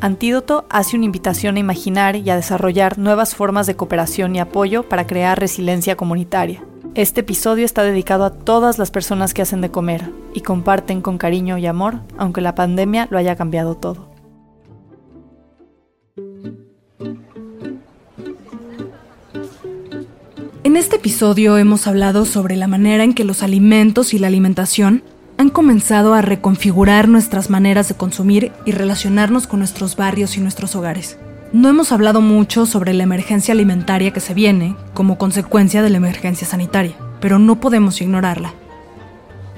Antídoto 0.02 0.66
hace 0.70 0.98
una 0.98 1.06
invitación 1.06 1.56
a 1.56 1.60
imaginar 1.60 2.18
y 2.18 2.30
a 2.30 2.36
desarrollar 2.36 2.98
nuevas 2.98 3.36
formas 3.36 3.66
de 3.66 3.78
cooperación 3.78 4.36
y 4.36 4.42
apoyo 4.42 4.84
para 4.84 5.08
crear 5.08 5.40
resiliencia 5.40 5.96
comunitaria. 5.96 6.62
Este 6.96 7.22
episodio 7.22 7.64
está 7.64 7.84
dedicado 7.84 8.26
a 8.26 8.34
todas 8.34 8.78
las 8.78 8.92
personas 8.92 9.34
que 9.34 9.42
hacen 9.42 9.62
de 9.62 9.72
comer 9.72 10.12
y 10.34 10.42
comparten 10.42 11.02
con 11.02 11.18
cariño 11.18 11.58
y 11.58 11.66
amor, 11.66 12.02
aunque 12.18 12.42
la 12.42 12.56
pandemia 12.56 13.08
lo 13.10 13.18
haya 13.18 13.38
cambiado 13.38 13.76
todo. 13.76 14.09
En 20.70 20.78
este 20.78 20.98
episodio 20.98 21.58
hemos 21.58 21.88
hablado 21.88 22.26
sobre 22.26 22.56
la 22.56 22.68
manera 22.68 23.04
en 23.04 23.16
que 23.16 23.24
los 23.24 23.42
alimentos 23.42 24.14
y 24.14 24.20
la 24.20 24.28
alimentación 24.28 25.02
han 25.40 25.50
comenzado 25.50 26.14
a 26.14 26.22
reconfigurar 26.22 27.08
nuestras 27.08 27.50
maneras 27.50 27.90
de 27.90 27.96
consumir 27.96 28.52
y 28.68 28.72
relacionarnos 28.72 29.48
con 29.48 29.58
nuestros 29.58 29.96
barrios 29.96 30.38
y 30.38 30.42
nuestros 30.42 30.76
hogares. 30.76 31.18
No 31.54 31.70
hemos 31.70 31.92
hablado 31.92 32.22
mucho 32.22 32.68
sobre 32.68 32.94
la 32.94 33.02
emergencia 33.02 33.54
alimentaria 33.54 34.14
que 34.14 34.20
se 34.20 34.36
viene 34.36 34.76
como 34.94 35.18
consecuencia 35.18 35.82
de 35.82 35.90
la 35.90 35.98
emergencia 35.98 36.46
sanitaria, 36.46 36.94
pero 37.20 37.40
no 37.40 37.60
podemos 37.60 38.00
ignorarla. 38.00 38.54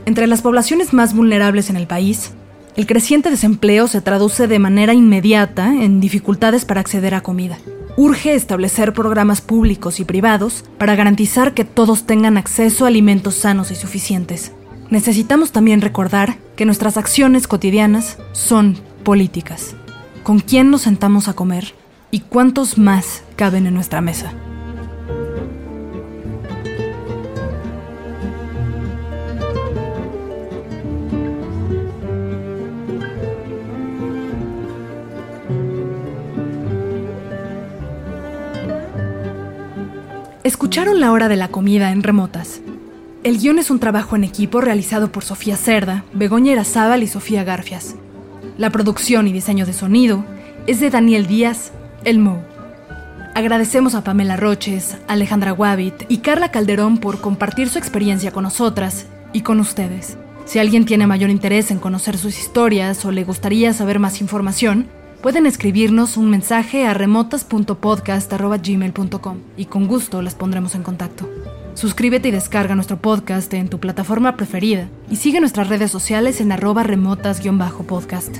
Entre 0.06 0.28
las 0.28 0.41
poblaciones 0.41 0.93
más 0.93 1.13
vulnerables 1.13 1.69
en 1.69 1.76
el 1.76 1.88
país, 1.88 2.32
el 2.78 2.88
creciente 2.88 3.30
desempleo 3.30 3.89
se 3.89 4.00
traduce 4.00 4.47
de 4.47 4.60
manera 4.60 4.93
inmediata 4.93 5.76
en 5.76 6.00
dificultades 6.00 6.63
para 6.63 6.80
acceder 6.80 7.15
a 7.15 7.21
comida. 7.21 7.58
Urge 7.97 8.36
establecer 8.36 8.93
programas 8.93 9.41
públicos 9.41 9.99
y 9.99 10.06
privados 10.06 10.63
para 10.77 10.95
garantizar 10.95 11.54
que 11.54 11.65
todos 11.65 12.06
tengan 12.06 12.38
acceso 12.38 12.86
a 12.86 12.88
alimentos 12.88 13.36
sanos 13.36 13.69
y 13.71 13.75
suficientes. 13.75 14.54
Necesitamos 14.89 15.51
también 15.51 15.82
recordar 15.82 16.38
que 16.56 16.65
nuestras 16.65 16.97
acciones 16.97 17.47
cotidianas 17.47 18.17
son 18.32 18.77
políticas. 19.04 19.75
¿Con 20.23 20.39
quién 20.39 20.69
nos 20.69 20.82
sentamos 20.82 21.27
a 21.27 21.34
comer? 21.34 21.73
¿Y 22.12 22.21
cuántos 22.21 22.77
más 22.77 23.23
caben 23.36 23.65
en 23.65 23.73
nuestra 23.73 24.01
mesa? 24.01 24.34
Escucharon 40.71 41.01
la 41.01 41.12
hora 41.12 41.27
de 41.27 41.36
la 41.36 41.49
comida 41.49 41.91
en 41.91 42.01
remotas. 42.01 42.62
El 43.25 43.39
guion 43.39 43.60
es 43.60 43.69
un 43.71 43.79
trabajo 43.79 44.15
en 44.15 44.23
equipo 44.23 44.62
realizado 44.62 45.12
por 45.12 45.25
Sofía 45.25 45.57
Cerda, 45.57 46.05
Begoña 46.13 46.53
Erazábal 46.53 47.03
y 47.03 47.07
Sofía 47.07 47.43
Garfias. 47.43 47.95
La 48.57 48.69
producción 48.69 49.27
y 49.27 49.34
diseño 49.34 49.65
de 49.65 49.73
sonido 49.73 50.23
es 50.67 50.79
de 50.79 50.89
Daniel 50.89 51.27
Díaz 51.27 51.73
el 52.05 52.19
Mo. 52.19 52.41
Agradecemos 53.36 53.95
a 53.95 54.05
Pamela 54.05 54.38
Roches, 54.38 54.95
Alejandra 55.10 55.51
Wabbit 55.51 56.05
y 56.07 56.19
Carla 56.19 56.51
Calderón 56.51 56.99
por 56.99 57.19
compartir 57.19 57.67
su 57.67 57.77
experiencia 57.77 58.31
con 58.31 58.43
nosotras 58.43 59.07
y 59.34 59.41
con 59.41 59.60
ustedes. 59.60 60.17
Si 60.45 60.57
alguien 60.57 60.86
tiene 60.86 61.05
mayor 61.05 61.31
interés 61.31 61.69
en 61.71 61.79
conocer 61.79 62.17
sus 62.17 62.39
historias 62.39 63.03
o 63.03 63.12
le 63.12 63.25
gustaría 63.25 63.73
saber 63.73 63.99
más 63.99 64.21
información, 64.21 64.88
pueden 65.21 65.45
escribirnos 65.45 66.17
un 66.17 66.29
mensaje 66.29 66.86
a 66.86 66.93
remotas.podcast.gmail.com 66.93 69.38
y 69.57 69.65
con 69.65 69.88
gusto 69.88 70.21
las 70.21 70.36
pondremos 70.36 70.75
en 70.75 70.84
contacto. 70.84 71.29
Suscríbete 71.73 72.27
y 72.27 72.31
descarga 72.31 72.75
nuestro 72.75 72.97
podcast 72.97 73.53
en 73.53 73.69
tu 73.69 73.79
plataforma 73.79 74.36
preferida 74.36 74.89
y 75.10 75.15
sigue 75.15 75.39
nuestras 75.39 75.69
redes 75.69 75.91
sociales 75.91 76.41
en 76.41 76.51
arroba 76.51 76.84
remotas-podcast. 76.84 78.39